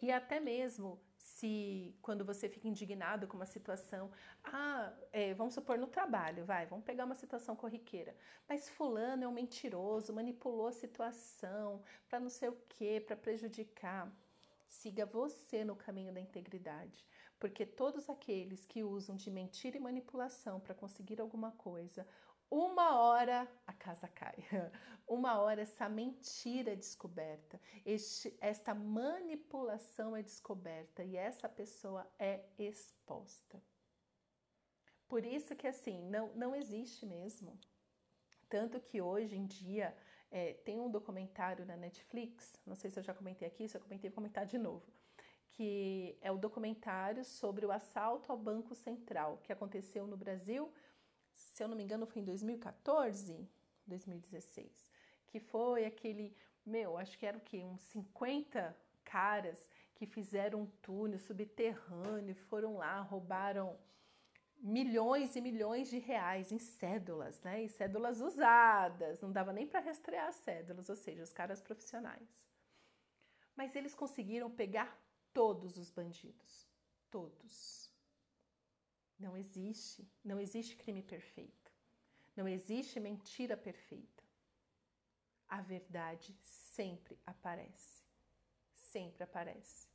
E 0.00 0.10
até 0.10 0.40
mesmo 0.40 0.98
se 1.18 1.94
quando 2.02 2.24
você 2.24 2.48
fica 2.48 2.68
indignado 2.68 3.26
com 3.26 3.36
uma 3.36 3.46
situação, 3.46 4.10
ah, 4.44 4.92
é, 5.12 5.34
vamos 5.34 5.54
supor 5.54 5.78
no 5.78 5.86
trabalho, 5.86 6.44
vai, 6.44 6.66
vamos 6.66 6.84
pegar 6.84 7.04
uma 7.04 7.14
situação 7.14 7.54
corriqueira, 7.56 8.16
mas 8.48 8.68
fulano 8.68 9.24
é 9.24 9.28
um 9.28 9.32
mentiroso, 9.32 10.12
manipulou 10.12 10.68
a 10.68 10.72
situação 10.72 11.82
para 12.08 12.20
não 12.20 12.30
sei 12.30 12.48
o 12.48 12.56
que, 12.68 13.00
para 13.00 13.16
prejudicar. 13.16 14.10
Siga 14.68 15.06
você 15.06 15.64
no 15.64 15.76
caminho 15.76 16.12
da 16.12 16.20
integridade, 16.20 17.06
porque 17.38 17.66
todos 17.66 18.08
aqueles 18.08 18.64
que 18.64 18.82
usam 18.82 19.16
de 19.16 19.30
mentira 19.30 19.76
e 19.76 19.80
manipulação 19.80 20.60
para 20.60 20.74
conseguir 20.74 21.20
alguma 21.20 21.52
coisa, 21.52 22.06
uma 22.50 23.00
hora 23.00 23.48
a 23.66 23.72
casa 23.72 24.08
cai, 24.08 24.36
uma 25.06 25.38
hora 25.40 25.62
essa 25.62 25.88
mentira 25.88 26.72
é 26.72 26.76
descoberta, 26.76 27.60
este, 27.84 28.36
esta 28.40 28.74
manipulação 28.74 30.16
é 30.16 30.22
descoberta 30.22 31.02
e 31.04 31.16
essa 31.16 31.48
pessoa 31.48 32.06
é 32.18 32.44
exposta. 32.58 33.62
Por 35.08 35.24
isso 35.24 35.54
que 35.54 35.66
assim, 35.66 36.02
não, 36.08 36.34
não 36.34 36.54
existe 36.54 37.06
mesmo. 37.06 37.58
Tanto 38.48 38.80
que 38.80 39.00
hoje 39.00 39.36
em 39.36 39.46
dia 39.46 39.96
é, 40.30 40.52
tem 40.52 40.80
um 40.80 40.90
documentário 40.90 41.64
na 41.64 41.76
Netflix, 41.76 42.60
não 42.64 42.74
sei 42.74 42.90
se 42.90 42.98
eu 42.98 43.02
já 43.02 43.14
comentei 43.14 43.46
aqui, 43.46 43.68
se 43.68 43.76
eu 43.76 43.80
comentei, 43.80 44.10
vou 44.10 44.16
comentar 44.16 44.46
de 44.46 44.58
novo, 44.58 44.86
que 45.56 46.16
é 46.20 46.30
o 46.30 46.36
documentário 46.36 47.24
sobre 47.24 47.64
o 47.64 47.72
assalto 47.72 48.30
ao 48.30 48.38
Banco 48.38 48.74
Central, 48.74 49.38
que 49.42 49.52
aconteceu 49.52 50.06
no 50.06 50.16
Brasil 50.16 50.70
se 51.36 51.62
eu 51.62 51.68
não 51.68 51.76
me 51.76 51.82
engano, 51.82 52.06
foi 52.06 52.22
em 52.22 52.24
2014, 52.24 53.48
2016, 53.86 54.88
que 55.26 55.38
foi 55.38 55.84
aquele, 55.84 56.34
meu, 56.64 56.96
acho 56.96 57.18
que 57.18 57.26
era 57.26 57.36
o 57.36 57.40
quê? 57.40 57.64
Uns 57.64 57.82
50 57.82 58.76
caras 59.04 59.68
que 59.94 60.06
fizeram 60.06 60.62
um 60.62 60.66
túnel 60.66 61.18
subterrâneo, 61.18 62.34
foram 62.34 62.76
lá, 62.76 63.00
roubaram 63.00 63.78
milhões 64.58 65.36
e 65.36 65.40
milhões 65.40 65.88
de 65.88 65.98
reais 65.98 66.50
em 66.50 66.58
cédulas, 66.58 67.40
né? 67.42 67.62
E 67.62 67.68
cédulas 67.68 68.20
usadas, 68.20 69.20
não 69.20 69.30
dava 69.30 69.52
nem 69.52 69.66
para 69.66 69.80
rastrear 69.80 70.28
as 70.28 70.36
cédulas, 70.36 70.88
ou 70.88 70.96
seja, 70.96 71.22
os 71.22 71.32
caras 71.32 71.60
profissionais. 71.60 72.28
Mas 73.54 73.74
eles 73.74 73.94
conseguiram 73.94 74.50
pegar 74.50 74.98
todos 75.36 75.76
os 75.76 75.90
bandidos, 75.90 76.66
todos. 77.10 77.92
Não 79.18 79.36
existe, 79.36 80.10
não 80.24 80.40
existe 80.40 80.74
crime 80.76 81.02
perfeito. 81.02 81.70
Não 82.34 82.48
existe 82.48 82.98
mentira 82.98 83.54
perfeita. 83.54 84.22
A 85.46 85.60
verdade 85.60 86.34
sempre 86.40 87.18
aparece. 87.26 88.02
Sempre 88.72 89.24
aparece. 89.24 89.86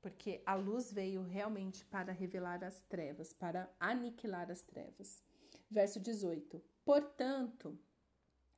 Porque 0.00 0.40
a 0.46 0.54
luz 0.54 0.90
veio 0.90 1.20
realmente 1.20 1.84
para 1.84 2.10
revelar 2.10 2.64
as 2.64 2.80
trevas, 2.88 3.34
para 3.34 3.70
aniquilar 3.78 4.50
as 4.50 4.62
trevas. 4.62 5.22
Verso 5.70 6.00
18. 6.00 6.58
Portanto, 6.86 7.78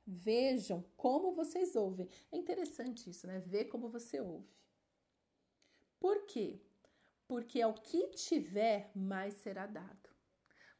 vejam 0.07 0.85
como 0.95 1.35
vocês 1.35 1.75
ouvem. 1.75 2.07
É 2.31 2.37
interessante 2.37 3.09
isso, 3.09 3.27
né? 3.27 3.39
Ver 3.39 3.65
como 3.65 3.89
você 3.89 4.21
ouve. 4.21 4.61
Por 6.01 6.25
quê? 6.25 6.59
porque 7.31 7.61
ao 7.61 7.73
que 7.73 8.09
tiver, 8.09 8.91
mais 8.93 9.35
será 9.35 9.65
dado. 9.65 10.09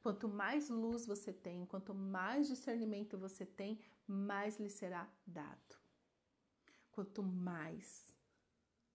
Quanto 0.04 0.28
mais 0.28 0.68
luz 0.68 1.06
você 1.06 1.32
tem, 1.32 1.66
quanto 1.66 1.94
mais 1.94 2.46
discernimento 2.46 3.18
você 3.18 3.46
tem, 3.46 3.80
mais 4.06 4.60
lhe 4.60 4.70
será 4.70 5.10
dado. 5.26 5.78
Quanto 6.92 7.24
mais 7.24 8.14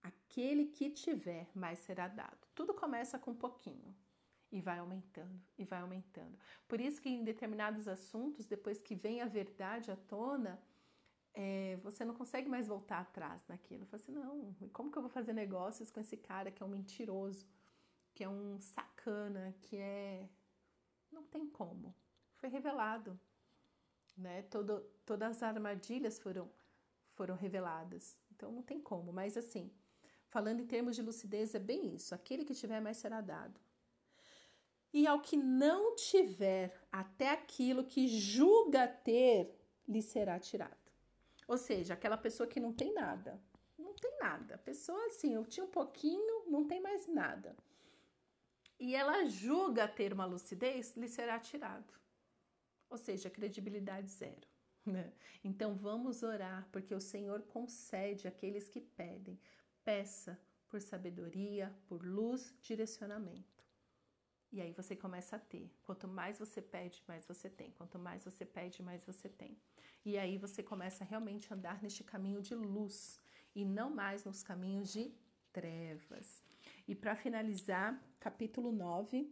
aquele 0.02 0.66
que 0.66 0.90
tiver, 0.90 1.48
mais 1.54 1.78
será 1.78 2.08
dado. 2.08 2.46
Tudo 2.54 2.74
começa 2.74 3.18
com 3.18 3.30
um 3.30 3.34
pouquinho 3.34 3.96
e 4.52 4.60
vai 4.60 4.78
aumentando 4.78 5.40
e 5.56 5.64
vai 5.64 5.80
aumentando. 5.80 6.38
Por 6.68 6.78
isso 6.78 7.00
que 7.00 7.08
em 7.08 7.24
determinados 7.24 7.88
assuntos, 7.88 8.44
depois 8.44 8.78
que 8.78 8.94
vem 8.94 9.22
a 9.22 9.26
verdade 9.26 9.90
à 9.90 9.96
tona, 9.96 10.62
é, 11.38 11.76
você 11.82 12.02
não 12.02 12.14
consegue 12.14 12.48
mais 12.48 12.66
voltar 12.66 13.00
atrás 13.00 13.46
naquilo. 13.46 13.84
Fala 13.84 14.02
assim, 14.02 14.12
não, 14.12 14.54
como 14.72 14.90
que 14.90 14.96
eu 14.96 15.02
vou 15.02 15.10
fazer 15.10 15.34
negócios 15.34 15.90
com 15.90 16.00
esse 16.00 16.16
cara 16.16 16.50
que 16.50 16.62
é 16.62 16.66
um 16.66 16.70
mentiroso, 16.70 17.46
que 18.14 18.24
é 18.24 18.28
um 18.28 18.58
sacana, 18.58 19.54
que 19.60 19.76
é. 19.76 20.30
Não 21.12 21.22
tem 21.24 21.46
como. 21.46 21.94
Foi 22.36 22.48
revelado. 22.48 23.20
Né? 24.16 24.42
Todo, 24.44 24.80
todas 25.04 25.36
as 25.36 25.42
armadilhas 25.42 26.18
foram, 26.18 26.50
foram 27.12 27.34
reveladas. 27.34 28.18
Então 28.34 28.50
não 28.50 28.62
tem 28.62 28.80
como. 28.80 29.12
Mas 29.12 29.36
assim, 29.36 29.70
falando 30.28 30.60
em 30.60 30.66
termos 30.66 30.96
de 30.96 31.02
lucidez, 31.02 31.54
é 31.54 31.58
bem 31.58 31.94
isso. 31.94 32.14
Aquele 32.14 32.46
que 32.46 32.54
tiver 32.54 32.80
mais 32.80 32.96
será 32.96 33.20
dado. 33.20 33.60
E 34.90 35.06
ao 35.06 35.20
que 35.20 35.36
não 35.36 35.94
tiver, 35.96 36.74
até 36.90 37.28
aquilo 37.30 37.84
que 37.84 38.08
julga 38.08 38.88
ter, 38.88 39.54
lhe 39.86 40.00
será 40.00 40.38
tirado. 40.38 40.85
Ou 41.46 41.56
seja, 41.56 41.94
aquela 41.94 42.16
pessoa 42.16 42.48
que 42.48 42.60
não 42.60 42.72
tem 42.72 42.92
nada. 42.92 43.40
Não 43.78 43.94
tem 43.94 44.18
nada. 44.18 44.56
A 44.56 44.58
pessoa 44.58 45.06
assim, 45.06 45.34
eu 45.34 45.44
tinha 45.44 45.64
um 45.64 45.70
pouquinho, 45.70 46.44
não 46.48 46.66
tem 46.66 46.80
mais 46.80 47.06
nada. 47.06 47.56
E 48.78 48.94
ela 48.94 49.24
julga 49.24 49.88
ter 49.88 50.12
uma 50.12 50.26
lucidez, 50.26 50.94
lhe 50.96 51.08
será 51.08 51.38
tirado. 51.38 51.94
Ou 52.90 52.98
seja, 52.98 53.30
credibilidade 53.30 54.10
zero. 54.10 54.46
Né? 54.86 55.12
Então 55.42 55.74
vamos 55.74 56.22
orar, 56.22 56.68
porque 56.70 56.94
o 56.94 57.00
Senhor 57.00 57.42
concede 57.42 58.28
àqueles 58.28 58.68
que 58.68 58.80
pedem. 58.80 59.36
Peça 59.82 60.40
por 60.68 60.80
sabedoria, 60.80 61.76
por 61.88 62.06
luz, 62.06 62.54
direcionamento. 62.62 63.55
E 64.52 64.60
aí 64.60 64.72
você 64.72 64.94
começa 64.94 65.36
a 65.36 65.38
ter. 65.38 65.70
Quanto 65.84 66.06
mais 66.06 66.38
você 66.38 66.62
pede, 66.62 67.02
mais 67.06 67.26
você 67.26 67.48
tem. 67.48 67.70
Quanto 67.72 67.98
mais 67.98 68.24
você 68.24 68.44
pede, 68.44 68.82
mais 68.82 69.04
você 69.04 69.28
tem. 69.28 69.56
E 70.04 70.16
aí 70.16 70.38
você 70.38 70.62
começa 70.62 71.04
a 71.04 71.06
realmente 71.06 71.52
andar 71.52 71.82
neste 71.82 72.04
caminho 72.04 72.40
de 72.40 72.54
luz 72.54 73.20
e 73.54 73.64
não 73.64 73.90
mais 73.90 74.24
nos 74.24 74.42
caminhos 74.42 74.92
de 74.92 75.12
trevas. 75.52 76.42
E 76.86 76.94
para 76.94 77.16
finalizar, 77.16 78.00
capítulo 78.20 78.70
9, 78.70 79.28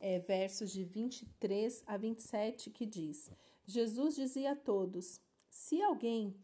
é, 0.00 0.18
versos 0.18 0.72
de 0.72 0.84
23 0.84 1.84
a 1.86 1.96
27, 1.96 2.70
que 2.70 2.86
diz: 2.86 3.30
Jesus 3.66 4.16
dizia 4.16 4.52
a 4.52 4.56
todos: 4.56 5.20
Se 5.48 5.82
alguém 5.82 6.34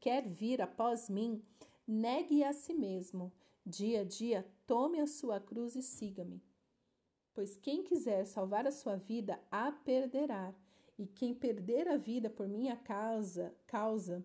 quer 0.00 0.28
vir 0.28 0.60
após 0.60 1.08
mim, 1.08 1.42
negue 1.86 2.42
a 2.44 2.52
si 2.52 2.74
mesmo. 2.74 3.32
Dia 3.64 4.00
a 4.00 4.04
dia, 4.04 4.46
tome 4.66 4.98
a 4.98 5.06
sua 5.06 5.38
cruz 5.38 5.76
e 5.76 5.82
siga-me. 5.82 6.42
Pois 7.34 7.56
quem 7.56 7.82
quiser 7.82 8.26
salvar 8.26 8.66
a 8.66 8.70
sua 8.70 8.96
vida, 8.96 9.40
a 9.50 9.72
perderá 9.72 10.54
e 10.98 11.06
quem 11.06 11.34
perder 11.34 11.88
a 11.88 11.96
vida 11.96 12.28
por 12.28 12.46
minha 12.46 12.76
causa, 12.76 13.54
causa 13.66 14.24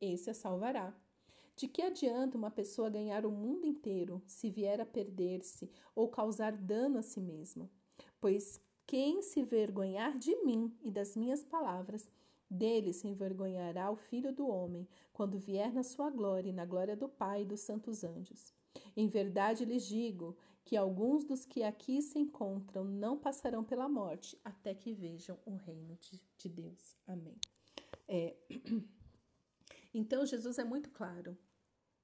esse 0.00 0.30
a 0.30 0.34
salvará. 0.34 0.94
De 1.56 1.68
que 1.68 1.82
adianta 1.82 2.38
uma 2.38 2.50
pessoa 2.50 2.88
ganhar 2.88 3.26
o 3.26 3.30
mundo 3.30 3.66
inteiro 3.66 4.22
se 4.26 4.48
vier 4.48 4.80
a 4.80 4.86
perder-se 4.86 5.70
ou 5.94 6.08
causar 6.08 6.56
dano 6.56 6.98
a 6.98 7.02
si 7.02 7.20
mesma? 7.20 7.68
Pois 8.20 8.60
quem 8.86 9.20
se 9.22 9.42
vergonhar 9.42 10.16
de 10.16 10.34
mim 10.44 10.74
e 10.82 10.90
das 10.90 11.16
minhas 11.16 11.44
palavras, 11.44 12.10
dele 12.50 12.92
se 12.92 13.06
envergonhará 13.06 13.90
o 13.90 13.96
Filho 13.96 14.32
do 14.32 14.48
Homem, 14.48 14.88
quando 15.12 15.38
vier 15.38 15.72
na 15.72 15.84
sua 15.84 16.10
glória 16.10 16.50
e 16.50 16.52
na 16.52 16.64
glória 16.64 16.96
do 16.96 17.08
Pai 17.08 17.42
e 17.42 17.44
dos 17.44 17.60
santos 17.60 18.02
anjos. 18.02 18.52
Em 18.96 19.06
verdade 19.06 19.64
lhes 19.64 19.86
digo 19.86 20.36
que 20.70 20.76
alguns 20.76 21.24
dos 21.24 21.44
que 21.44 21.64
aqui 21.64 22.00
se 22.00 22.16
encontram 22.16 22.84
não 22.84 23.18
passarão 23.18 23.64
pela 23.64 23.88
morte 23.88 24.40
até 24.44 24.72
que 24.72 24.92
vejam 24.92 25.36
o 25.44 25.56
reino 25.56 25.96
de, 25.96 26.22
de 26.38 26.48
Deus. 26.48 26.96
Amém. 27.08 27.36
É... 28.06 28.36
Então, 29.92 30.24
Jesus 30.24 30.56
é 30.56 30.62
muito 30.62 30.88
claro. 30.90 31.36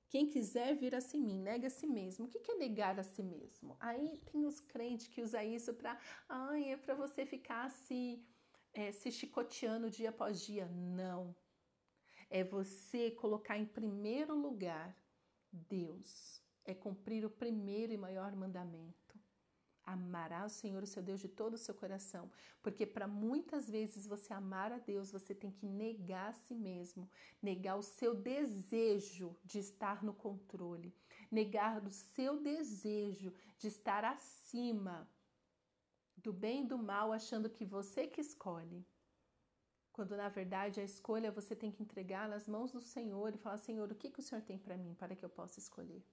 Quem 0.08 0.28
quiser 0.28 0.74
vir 0.74 0.92
a 0.96 1.00
si 1.00 1.20
mim, 1.20 1.38
nega 1.38 1.68
a 1.68 1.70
si 1.70 1.86
mesmo. 1.86 2.24
O 2.24 2.28
que 2.28 2.50
é 2.50 2.56
negar 2.56 2.98
a 2.98 3.04
si 3.04 3.22
mesmo? 3.22 3.76
Aí 3.78 4.20
tem 4.32 4.44
os 4.44 4.58
crentes 4.58 5.06
que 5.06 5.22
usam 5.22 5.42
isso 5.42 5.72
para, 5.72 5.96
ai, 6.28 6.72
é 6.72 6.76
para 6.76 6.96
você 6.96 7.24
ficar 7.24 7.70
se, 7.70 8.20
é, 8.74 8.90
se 8.90 9.12
chicoteando 9.12 9.88
dia 9.88 10.08
após 10.08 10.40
dia. 10.40 10.66
Não. 10.66 11.32
É 12.28 12.42
você 12.42 13.12
colocar 13.12 13.56
em 13.56 13.66
primeiro 13.66 14.34
lugar 14.36 15.00
Deus 15.52 16.44
é 16.66 16.74
cumprir 16.74 17.24
o 17.24 17.30
primeiro 17.30 17.92
e 17.92 17.96
maior 17.96 18.34
mandamento. 18.34 19.06
Amará 19.84 20.44
o 20.44 20.48
Senhor, 20.50 20.82
o 20.82 20.86
seu 20.86 21.00
Deus, 21.00 21.20
de 21.20 21.28
todo 21.28 21.54
o 21.54 21.58
seu 21.58 21.72
coração. 21.72 22.28
Porque 22.60 22.84
para 22.84 23.06
muitas 23.06 23.70
vezes 23.70 24.04
você 24.04 24.32
amar 24.32 24.72
a 24.72 24.78
Deus, 24.78 25.12
você 25.12 25.32
tem 25.32 25.52
que 25.52 25.64
negar 25.64 26.30
a 26.30 26.32
si 26.32 26.56
mesmo, 26.56 27.08
negar 27.40 27.76
o 27.76 27.82
seu 27.82 28.12
desejo 28.12 29.36
de 29.44 29.60
estar 29.60 30.02
no 30.02 30.12
controle, 30.12 30.92
negar 31.30 31.84
o 31.84 31.90
seu 31.90 32.42
desejo 32.42 33.32
de 33.56 33.68
estar 33.68 34.04
acima 34.04 35.08
do 36.16 36.32
bem 36.32 36.64
e 36.64 36.66
do 36.66 36.76
mal, 36.76 37.12
achando 37.12 37.48
que 37.48 37.64
você 37.64 38.08
que 38.08 38.20
escolhe. 38.20 38.84
Quando 39.92 40.16
na 40.16 40.28
verdade 40.28 40.80
a 40.80 40.84
escolha 40.84 41.30
você 41.30 41.54
tem 41.54 41.70
que 41.70 41.82
entregar 41.82 42.28
nas 42.28 42.48
mãos 42.48 42.72
do 42.72 42.80
Senhor 42.80 43.32
e 43.32 43.38
falar: 43.38 43.56
Senhor, 43.58 43.90
o 43.90 43.94
que, 43.94 44.10
que 44.10 44.18
o 44.18 44.22
Senhor 44.22 44.42
tem 44.42 44.58
para 44.58 44.76
mim 44.76 44.94
para 44.94 45.14
que 45.14 45.24
eu 45.24 45.30
possa 45.30 45.60
escolher? 45.60 46.04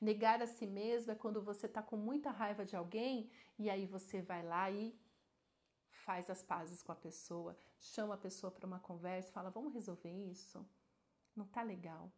Negar 0.00 0.42
a 0.42 0.46
si 0.46 0.66
mesmo 0.66 1.12
é 1.12 1.14
quando 1.14 1.42
você 1.42 1.66
está 1.66 1.82
com 1.82 1.96
muita 1.96 2.30
raiva 2.30 2.64
de 2.64 2.76
alguém 2.76 3.30
e 3.58 3.70
aí 3.70 3.86
você 3.86 4.20
vai 4.20 4.42
lá 4.42 4.70
e 4.70 4.98
faz 6.04 6.28
as 6.28 6.42
pazes 6.42 6.82
com 6.82 6.92
a 6.92 6.96
pessoa, 6.96 7.56
chama 7.78 8.14
a 8.14 8.18
pessoa 8.18 8.50
para 8.50 8.66
uma 8.66 8.78
conversa, 8.78 9.32
fala: 9.32 9.50
"Vamos 9.50 9.72
resolver 9.72 10.10
isso? 10.10 10.66
Não 11.34 11.46
tá 11.46 11.62
legal. 11.62 12.12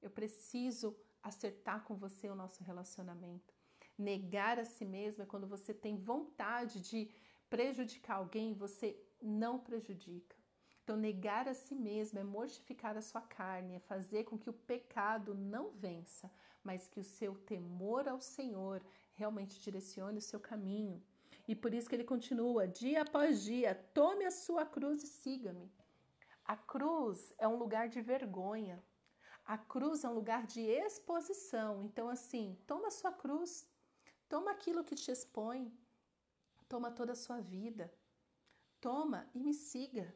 Eu 0.00 0.10
preciso 0.10 0.96
acertar 1.22 1.84
com 1.84 1.96
você 1.96 2.28
o 2.28 2.34
nosso 2.34 2.62
relacionamento." 2.62 3.54
Negar 3.96 4.58
a 4.58 4.64
si 4.64 4.84
mesmo 4.84 5.22
é 5.22 5.26
quando 5.26 5.46
você 5.46 5.72
tem 5.72 5.96
vontade 5.96 6.80
de 6.80 7.10
prejudicar 7.48 8.16
alguém 8.16 8.50
e 8.50 8.54
você 8.54 9.00
não 9.22 9.58
prejudica. 9.58 10.36
Então, 10.82 10.96
negar 10.96 11.48
a 11.48 11.54
si 11.54 11.74
mesmo 11.74 12.18
é 12.18 12.24
mortificar 12.24 12.96
a 12.96 13.00
sua 13.00 13.22
carne, 13.22 13.76
é 13.76 13.80
fazer 13.80 14.24
com 14.24 14.36
que 14.36 14.50
o 14.50 14.52
pecado 14.52 15.34
não 15.34 15.70
vença, 15.70 16.30
mas 16.64 16.88
que 16.88 16.98
o 16.98 17.04
seu 17.04 17.36
temor 17.36 18.08
ao 18.08 18.20
Senhor 18.20 18.82
realmente 19.12 19.60
direcione 19.60 20.18
o 20.18 20.28
seu 20.30 20.40
caminho. 20.40 21.00
E 21.46 21.54
por 21.54 21.74
isso 21.74 21.88
que 21.88 21.94
ele 21.94 22.04
continua, 22.04 22.66
dia 22.66 23.02
após 23.02 23.42
dia, 23.44 23.74
tome 23.92 24.24
a 24.24 24.30
sua 24.30 24.64
cruz 24.64 25.02
e 25.04 25.06
siga-me. 25.06 25.70
A 26.44 26.56
cruz 26.56 27.32
é 27.38 27.46
um 27.46 27.56
lugar 27.56 27.88
de 27.88 28.00
vergonha. 28.00 28.82
A 29.44 29.58
cruz 29.58 30.04
é 30.04 30.08
um 30.08 30.14
lugar 30.14 30.46
de 30.46 30.60
exposição. 30.60 31.84
Então, 31.84 32.08
assim, 32.08 32.58
toma 32.66 32.88
a 32.88 32.90
sua 32.90 33.12
cruz, 33.12 33.68
toma 34.28 34.50
aquilo 34.50 34.84
que 34.84 34.94
te 34.94 35.10
expõe, 35.10 35.70
toma 36.68 36.90
toda 36.90 37.12
a 37.12 37.22
sua 37.24 37.40
vida, 37.40 37.92
toma 38.80 39.28
e 39.34 39.40
me 39.42 39.52
siga. 39.52 40.14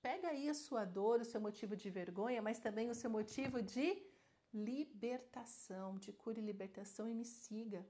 Pega 0.00 0.28
aí 0.28 0.48
a 0.48 0.54
sua 0.54 0.84
dor, 0.84 1.20
o 1.20 1.24
seu 1.24 1.40
motivo 1.40 1.76
de 1.76 1.90
vergonha, 1.90 2.40
mas 2.40 2.58
também 2.58 2.88
o 2.88 2.94
seu 2.94 3.10
motivo 3.10 3.60
de 3.60 3.86
libertação, 4.52 5.98
de 5.98 6.12
cura 6.12 6.38
e 6.38 6.42
libertação 6.42 7.08
e 7.08 7.14
me 7.14 7.24
siga. 7.24 7.86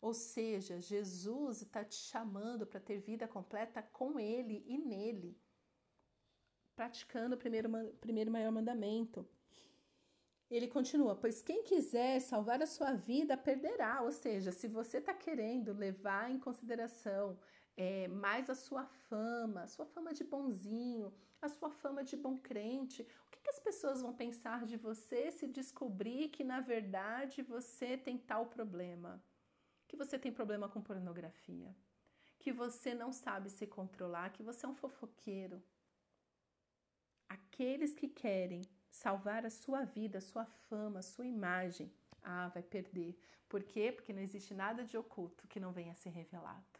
Ou 0.00 0.12
seja, 0.12 0.80
Jesus 0.80 1.62
está 1.62 1.84
te 1.84 1.94
chamando 1.94 2.66
para 2.66 2.80
ter 2.80 2.98
vida 2.98 3.28
completa 3.28 3.82
com 3.82 4.18
Ele 4.18 4.64
e 4.66 4.76
nele, 4.76 5.38
praticando 6.74 7.36
o 7.36 7.38
primeiro, 7.38 7.70
primeiro 8.00 8.30
maior 8.30 8.50
mandamento. 8.50 9.28
Ele 10.50 10.68
continua: 10.68 11.14
Pois 11.14 11.40
quem 11.40 11.62
quiser 11.62 12.20
salvar 12.20 12.60
a 12.60 12.66
sua 12.66 12.92
vida 12.92 13.36
perderá. 13.36 14.02
Ou 14.02 14.12
seja, 14.12 14.52
se 14.52 14.68
você 14.68 14.98
está 14.98 15.14
querendo 15.14 15.72
levar 15.72 16.30
em 16.30 16.38
consideração 16.38 17.38
é, 17.76 18.08
mais 18.08 18.50
a 18.50 18.54
sua 18.54 18.84
fama, 18.84 19.62
a 19.62 19.66
sua 19.66 19.86
fama 19.86 20.12
de 20.12 20.24
bonzinho, 20.24 21.12
a 21.40 21.48
sua 21.48 21.70
fama 21.70 22.04
de 22.04 22.16
bom 22.16 22.36
crente. 22.38 23.02
O 23.02 23.30
que, 23.30 23.40
que 23.40 23.50
as 23.50 23.58
pessoas 23.58 24.02
vão 24.02 24.14
pensar 24.14 24.64
de 24.66 24.76
você 24.76 25.30
se 25.30 25.46
descobrir 25.46 26.28
que 26.28 26.44
na 26.44 26.60
verdade 26.60 27.42
você 27.42 27.96
tem 27.96 28.18
tal 28.18 28.46
problema? 28.46 29.22
Que 29.88 29.96
você 29.96 30.18
tem 30.18 30.32
problema 30.32 30.68
com 30.68 30.80
pornografia, 30.80 31.74
que 32.38 32.52
você 32.52 32.94
não 32.94 33.12
sabe 33.12 33.50
se 33.50 33.66
controlar, 33.66 34.30
que 34.30 34.42
você 34.42 34.64
é 34.64 34.68
um 34.68 34.74
fofoqueiro. 34.74 35.62
Aqueles 37.28 37.94
que 37.94 38.08
querem 38.08 38.62
salvar 38.90 39.44
a 39.44 39.50
sua 39.50 39.84
vida, 39.84 40.18
a 40.18 40.20
sua 40.20 40.44
fama, 40.44 41.00
a 41.00 41.02
sua 41.02 41.26
imagem, 41.26 41.92
ah, 42.22 42.48
vai 42.48 42.62
perder. 42.62 43.18
Por 43.48 43.62
quê? 43.64 43.92
Porque 43.92 44.12
não 44.12 44.22
existe 44.22 44.54
nada 44.54 44.84
de 44.84 44.96
oculto 44.96 45.48
que 45.48 45.60
não 45.60 45.72
venha 45.72 45.92
a 45.92 45.96
ser 45.96 46.10
revelado. 46.10 46.71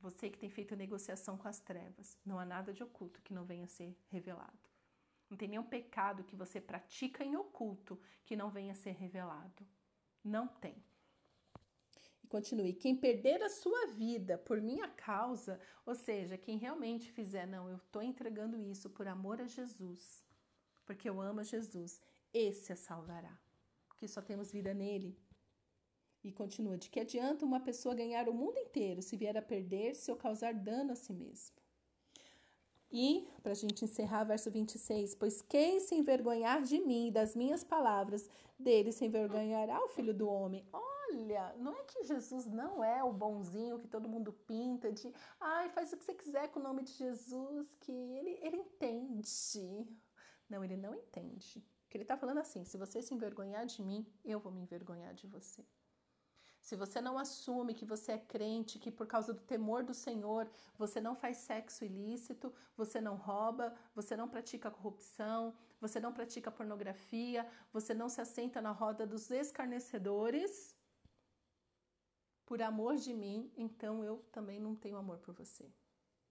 Você 0.00 0.30
que 0.30 0.38
tem 0.38 0.48
feito 0.48 0.74
negociação 0.74 1.36
com 1.36 1.46
as 1.46 1.60
trevas, 1.60 2.18
não 2.24 2.38
há 2.38 2.44
nada 2.44 2.72
de 2.72 2.82
oculto 2.82 3.20
que 3.20 3.34
não 3.34 3.44
venha 3.44 3.64
a 3.64 3.68
ser 3.68 3.94
revelado. 4.08 4.70
Não 5.28 5.36
tem 5.36 5.48
nenhum 5.48 5.64
pecado 5.64 6.24
que 6.24 6.34
você 6.34 6.60
pratica 6.60 7.22
em 7.22 7.36
oculto 7.36 8.00
que 8.24 8.34
não 8.34 8.50
venha 8.50 8.72
a 8.72 8.74
ser 8.74 8.92
revelado. 8.92 9.66
Não 10.24 10.48
tem. 10.48 10.82
E 12.24 12.26
continue. 12.26 12.72
Quem 12.72 12.96
perder 12.96 13.42
a 13.42 13.48
sua 13.48 13.86
vida 13.88 14.36
por 14.38 14.60
minha 14.60 14.88
causa, 14.88 15.60
ou 15.86 15.94
seja, 15.94 16.36
quem 16.36 16.58
realmente 16.58 17.12
fizer, 17.12 17.46
não, 17.46 17.68
eu 17.68 17.76
estou 17.76 18.02
entregando 18.02 18.58
isso 18.58 18.90
por 18.90 19.06
amor 19.06 19.40
a 19.40 19.46
Jesus, 19.46 20.24
porque 20.84 21.08
eu 21.08 21.20
amo 21.20 21.40
a 21.40 21.44
Jesus, 21.44 22.00
esse 22.32 22.72
a 22.72 22.76
salvará. 22.76 23.38
Porque 23.86 24.08
só 24.08 24.20
temos 24.20 24.50
vida 24.50 24.74
nele. 24.74 25.16
E 26.22 26.30
continua: 26.30 26.76
de 26.76 26.90
que 26.90 27.00
adianta 27.00 27.44
uma 27.44 27.60
pessoa 27.60 27.94
ganhar 27.94 28.28
o 28.28 28.34
mundo 28.34 28.58
inteiro 28.58 29.00
se 29.00 29.16
vier 29.16 29.36
a 29.36 29.42
perder-se 29.42 30.10
ou 30.10 30.16
causar 30.16 30.52
dano 30.54 30.92
a 30.92 30.96
si 30.96 31.12
mesmo? 31.12 31.56
E, 32.92 33.28
para 33.42 33.52
a 33.52 33.54
gente 33.54 33.84
encerrar, 33.84 34.24
verso 34.24 34.50
26: 34.50 35.14
Pois 35.14 35.40
quem 35.40 35.80
se 35.80 35.94
envergonhar 35.94 36.62
de 36.62 36.80
mim 36.80 37.08
e 37.08 37.12
das 37.12 37.36
minhas 37.36 37.62
palavras, 37.62 38.28
dele 38.58 38.92
se 38.92 39.04
envergonhará 39.04 39.82
o 39.82 39.88
filho 39.88 40.12
do 40.12 40.28
homem. 40.28 40.66
Olha, 40.72 41.54
não 41.56 41.74
é 41.74 41.84
que 41.84 42.04
Jesus 42.04 42.46
não 42.46 42.84
é 42.84 43.02
o 43.02 43.12
bonzinho 43.12 43.78
que 43.78 43.88
todo 43.88 44.08
mundo 44.08 44.32
pinta 44.32 44.92
de, 44.92 45.12
ai, 45.40 45.68
faz 45.70 45.92
o 45.92 45.96
que 45.96 46.04
você 46.04 46.14
quiser 46.14 46.48
com 46.48 46.60
o 46.60 46.62
nome 46.62 46.82
de 46.82 46.92
Jesus, 46.92 47.72
que 47.80 47.92
ele, 47.92 48.38
ele 48.42 48.56
entende. 48.56 49.88
Não, 50.48 50.64
ele 50.64 50.76
não 50.76 50.94
entende. 50.94 51.64
Porque 51.82 51.96
ele 51.96 52.04
está 52.04 52.16
falando 52.16 52.38
assim: 52.38 52.64
se 52.64 52.76
você 52.76 53.00
se 53.00 53.14
envergonhar 53.14 53.64
de 53.66 53.82
mim, 53.82 54.04
eu 54.24 54.40
vou 54.40 54.52
me 54.52 54.60
envergonhar 54.60 55.14
de 55.14 55.26
você. 55.26 55.64
Se 56.60 56.76
você 56.76 57.00
não 57.00 57.18
assume 57.18 57.74
que 57.74 57.84
você 57.84 58.12
é 58.12 58.18
crente, 58.18 58.78
que 58.78 58.90
por 58.90 59.06
causa 59.06 59.32
do 59.32 59.40
temor 59.40 59.82
do 59.82 59.94
Senhor 59.94 60.48
você 60.76 61.00
não 61.00 61.16
faz 61.16 61.38
sexo 61.38 61.84
ilícito, 61.84 62.52
você 62.76 63.00
não 63.00 63.16
rouba, 63.16 63.74
você 63.94 64.16
não 64.16 64.28
pratica 64.28 64.70
corrupção, 64.70 65.54
você 65.80 65.98
não 65.98 66.12
pratica 66.12 66.50
pornografia, 66.50 67.48
você 67.72 67.94
não 67.94 68.08
se 68.08 68.20
assenta 68.20 68.60
na 68.60 68.72
roda 68.72 69.06
dos 69.06 69.30
escarnecedores, 69.30 70.76
por 72.50 72.60
amor 72.60 72.96
de 72.96 73.14
mim, 73.14 73.48
então 73.56 74.04
eu 74.04 74.18
também 74.32 74.58
não 74.58 74.74
tenho 74.74 74.96
amor 74.96 75.18
por 75.18 75.32
você. 75.32 75.72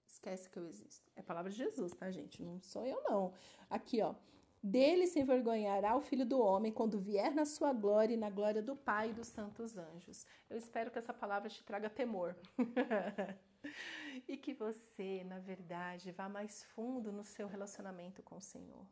Esquece 0.05 0.49
que 0.49 0.59
eu 0.59 0.65
existo. 0.67 1.09
É 1.15 1.21
a 1.21 1.23
palavra 1.23 1.49
de 1.49 1.55
Jesus, 1.55 1.93
tá, 1.93 2.11
gente? 2.11 2.43
Não 2.43 2.61
sou 2.61 2.85
eu, 2.85 3.01
não. 3.03 3.33
Aqui, 3.69 4.01
ó. 4.01 4.13
Dele 4.61 5.07
se 5.07 5.19
envergonhará 5.19 5.95
o 5.95 6.01
Filho 6.01 6.25
do 6.25 6.41
Homem 6.41 6.71
quando 6.71 6.99
vier 6.99 7.33
na 7.33 7.45
sua 7.45 7.71
glória 7.71 8.13
e 8.13 8.17
na 8.17 8.29
glória 8.29 8.61
do 8.61 8.75
Pai 8.75 9.09
e 9.09 9.13
dos 9.13 9.27
santos 9.29 9.77
anjos. 9.77 10.25
Eu 10.49 10.57
espero 10.57 10.91
que 10.91 10.99
essa 10.99 11.13
palavra 11.13 11.49
te 11.49 11.63
traga 11.63 11.89
temor. 11.89 12.35
e 14.27 14.35
que 14.35 14.53
você, 14.53 15.23
na 15.23 15.39
verdade, 15.39 16.11
vá 16.11 16.27
mais 16.27 16.63
fundo 16.63 17.09
no 17.09 17.23
seu 17.23 17.47
relacionamento 17.47 18.21
com 18.21 18.35
o 18.35 18.41
Senhor. 18.41 18.85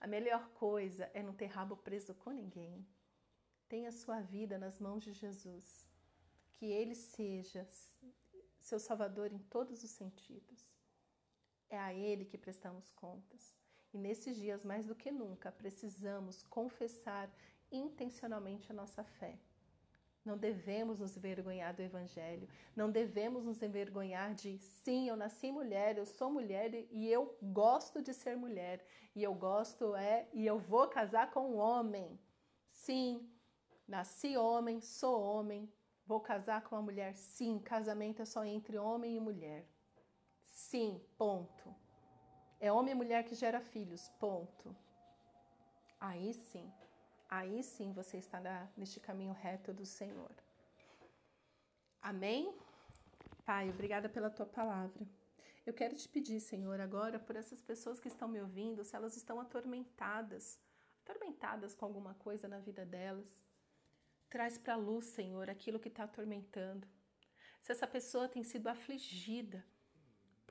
A 0.00 0.08
melhor 0.08 0.48
coisa 0.54 1.08
é 1.14 1.22
não 1.22 1.32
ter 1.32 1.46
rabo 1.46 1.76
preso 1.76 2.12
com 2.12 2.30
ninguém. 2.30 2.84
Tenha 3.68 3.92
sua 3.92 4.20
vida 4.20 4.58
nas 4.58 4.80
mãos 4.80 5.04
de 5.04 5.12
Jesus. 5.12 5.88
Que 6.54 6.66
Ele 6.66 6.96
seja 6.96 7.64
seu 8.60 8.80
Salvador 8.80 9.32
em 9.32 9.38
todos 9.38 9.84
os 9.84 9.90
sentidos. 9.90 10.68
É 11.70 11.78
a 11.78 11.94
Ele 11.94 12.24
que 12.24 12.36
prestamos 12.36 12.90
contas. 12.90 13.61
E 13.92 13.98
nesses 13.98 14.36
dias, 14.36 14.64
mais 14.64 14.86
do 14.86 14.94
que 14.94 15.10
nunca, 15.10 15.52
precisamos 15.52 16.42
confessar 16.44 17.30
intencionalmente 17.70 18.70
a 18.70 18.74
nossa 18.74 19.04
fé. 19.04 19.38
Não 20.24 20.38
devemos 20.38 21.00
nos 21.00 21.16
envergonhar 21.16 21.74
do 21.74 21.82
Evangelho, 21.82 22.48
não 22.76 22.90
devemos 22.90 23.44
nos 23.44 23.60
envergonhar 23.60 24.34
de 24.34 24.56
sim, 24.58 25.08
eu 25.08 25.16
nasci 25.16 25.50
mulher, 25.50 25.98
eu 25.98 26.06
sou 26.06 26.30
mulher 26.30 26.86
e 26.90 27.08
eu 27.08 27.36
gosto 27.42 28.00
de 28.00 28.14
ser 28.14 28.36
mulher, 28.36 28.86
e 29.16 29.22
eu 29.22 29.34
gosto 29.34 29.96
é, 29.96 30.28
e 30.32 30.46
eu 30.46 30.58
vou 30.58 30.86
casar 30.86 31.30
com 31.32 31.50
um 31.50 31.56
homem. 31.56 32.18
Sim, 32.70 33.28
nasci 33.86 34.36
homem, 34.36 34.80
sou 34.80 35.20
homem, 35.20 35.68
vou 36.06 36.20
casar 36.20 36.62
com 36.62 36.76
uma 36.76 36.82
mulher. 36.82 37.16
Sim, 37.16 37.58
casamento 37.58 38.22
é 38.22 38.24
só 38.24 38.44
entre 38.44 38.78
homem 38.78 39.16
e 39.16 39.20
mulher. 39.20 39.66
Sim, 40.44 41.00
ponto. 41.18 41.81
É 42.62 42.72
homem 42.72 42.92
e 42.92 43.00
mulher 43.02 43.22
que 43.24 43.34
gera 43.34 43.60
filhos, 43.60 44.08
ponto. 44.20 44.74
Aí 46.00 46.32
sim 46.32 46.66
aí 47.32 47.62
sim 47.62 47.94
você 47.94 48.18
estará 48.18 48.68
neste 48.76 49.00
caminho 49.00 49.32
reto 49.32 49.72
do 49.72 49.86
Senhor. 49.86 50.30
Amém? 52.02 52.54
Pai, 53.46 53.70
obrigada 53.70 54.06
pela 54.06 54.28
tua 54.28 54.44
palavra. 54.44 55.02
Eu 55.64 55.72
quero 55.72 55.96
te 55.96 56.06
pedir, 56.10 56.40
Senhor, 56.40 56.78
agora 56.78 57.18
por 57.18 57.34
essas 57.34 57.62
pessoas 57.62 57.98
que 57.98 58.08
estão 58.08 58.28
me 58.28 58.38
ouvindo, 58.38 58.84
se 58.84 58.94
elas 58.94 59.16
estão 59.16 59.40
atormentadas, 59.40 60.60
atormentadas 61.02 61.74
com 61.74 61.86
alguma 61.86 62.12
coisa 62.16 62.46
na 62.46 62.58
vida 62.58 62.84
delas, 62.84 63.34
traz 64.28 64.58
para 64.58 64.76
luz, 64.76 65.06
Senhor, 65.06 65.48
aquilo 65.48 65.80
que 65.80 65.88
está 65.88 66.04
atormentando. 66.04 66.86
Se 67.62 67.72
essa 67.72 67.86
pessoa 67.86 68.28
tem 68.28 68.44
sido 68.44 68.68
afligida 68.68 69.64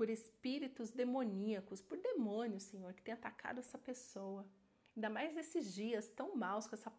por 0.02 0.10
espíritos 0.10 0.90
demoníacos, 0.90 1.80
por 1.80 1.96
demônios, 2.00 2.64
Senhor, 2.64 2.92
que 2.92 3.04
tem 3.04 3.14
atacado 3.14 3.60
essa 3.60 3.78
pessoa, 3.78 4.50
Ainda 4.96 5.12
mais 5.12 5.32
nesses 5.32 5.76
dias 5.76 6.10
tão 6.10 6.36
maus 6.36 6.66
com 6.66 6.74
essa 6.74 6.92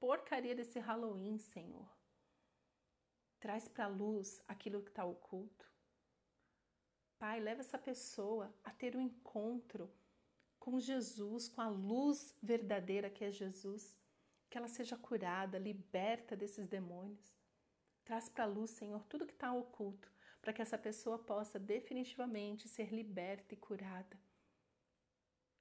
porcaria 0.00 0.56
desse 0.56 0.80
Halloween, 0.80 1.38
Senhor. 1.38 1.88
Traz 3.38 3.68
para 3.68 3.86
luz 3.86 4.42
aquilo 4.48 4.82
que 4.82 4.90
está 4.90 5.04
oculto. 5.04 5.70
Pai, 7.16 7.38
leva 7.38 7.60
essa 7.60 7.78
pessoa 7.78 8.52
a 8.64 8.72
ter 8.72 8.96
um 8.96 9.00
encontro 9.02 9.88
com 10.58 10.80
Jesus, 10.80 11.48
com 11.48 11.60
a 11.60 11.68
luz 11.68 12.36
verdadeira 12.42 13.08
que 13.08 13.24
é 13.24 13.30
Jesus. 13.30 13.96
Que 14.50 14.58
ela 14.58 14.66
seja 14.66 14.96
curada, 14.96 15.60
liberta 15.60 16.36
desses 16.36 16.66
demônios. 16.66 17.38
Traz 18.04 18.28
para 18.28 18.46
luz, 18.46 18.72
Senhor, 18.72 19.04
tudo 19.04 19.26
que 19.26 19.34
está 19.34 19.52
oculto, 19.52 20.10
para 20.48 20.54
que 20.54 20.62
essa 20.62 20.78
pessoa 20.78 21.18
possa 21.18 21.58
definitivamente 21.58 22.70
ser 22.70 22.90
liberta 22.90 23.52
e 23.52 23.56
curada. 23.58 24.18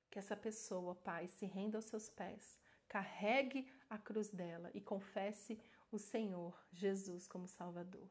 Que 0.10 0.18
essa 0.18 0.34
pessoa, 0.34 0.96
Pai, 0.96 1.28
se 1.28 1.46
renda 1.46 1.78
aos 1.78 1.88
seus 1.88 2.10
pés, 2.10 2.58
carregue 2.88 3.70
a 3.90 3.98
cruz 3.98 4.30
dela 4.30 4.72
e 4.74 4.80
confesse 4.80 5.60
o 5.92 6.00
Senhor 6.00 6.58
Jesus 6.72 7.28
como 7.28 7.50
Salvador. 7.50 8.10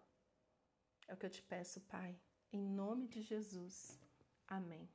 É 1.09 1.15
o 1.15 1.17
que 1.17 1.25
eu 1.25 1.31
te 1.31 1.41
peço, 1.41 1.81
Pai, 1.81 2.15
em 2.53 2.61
nome 2.61 3.09
de 3.09 3.23
Jesus. 3.23 3.99
Amém. 4.47 4.87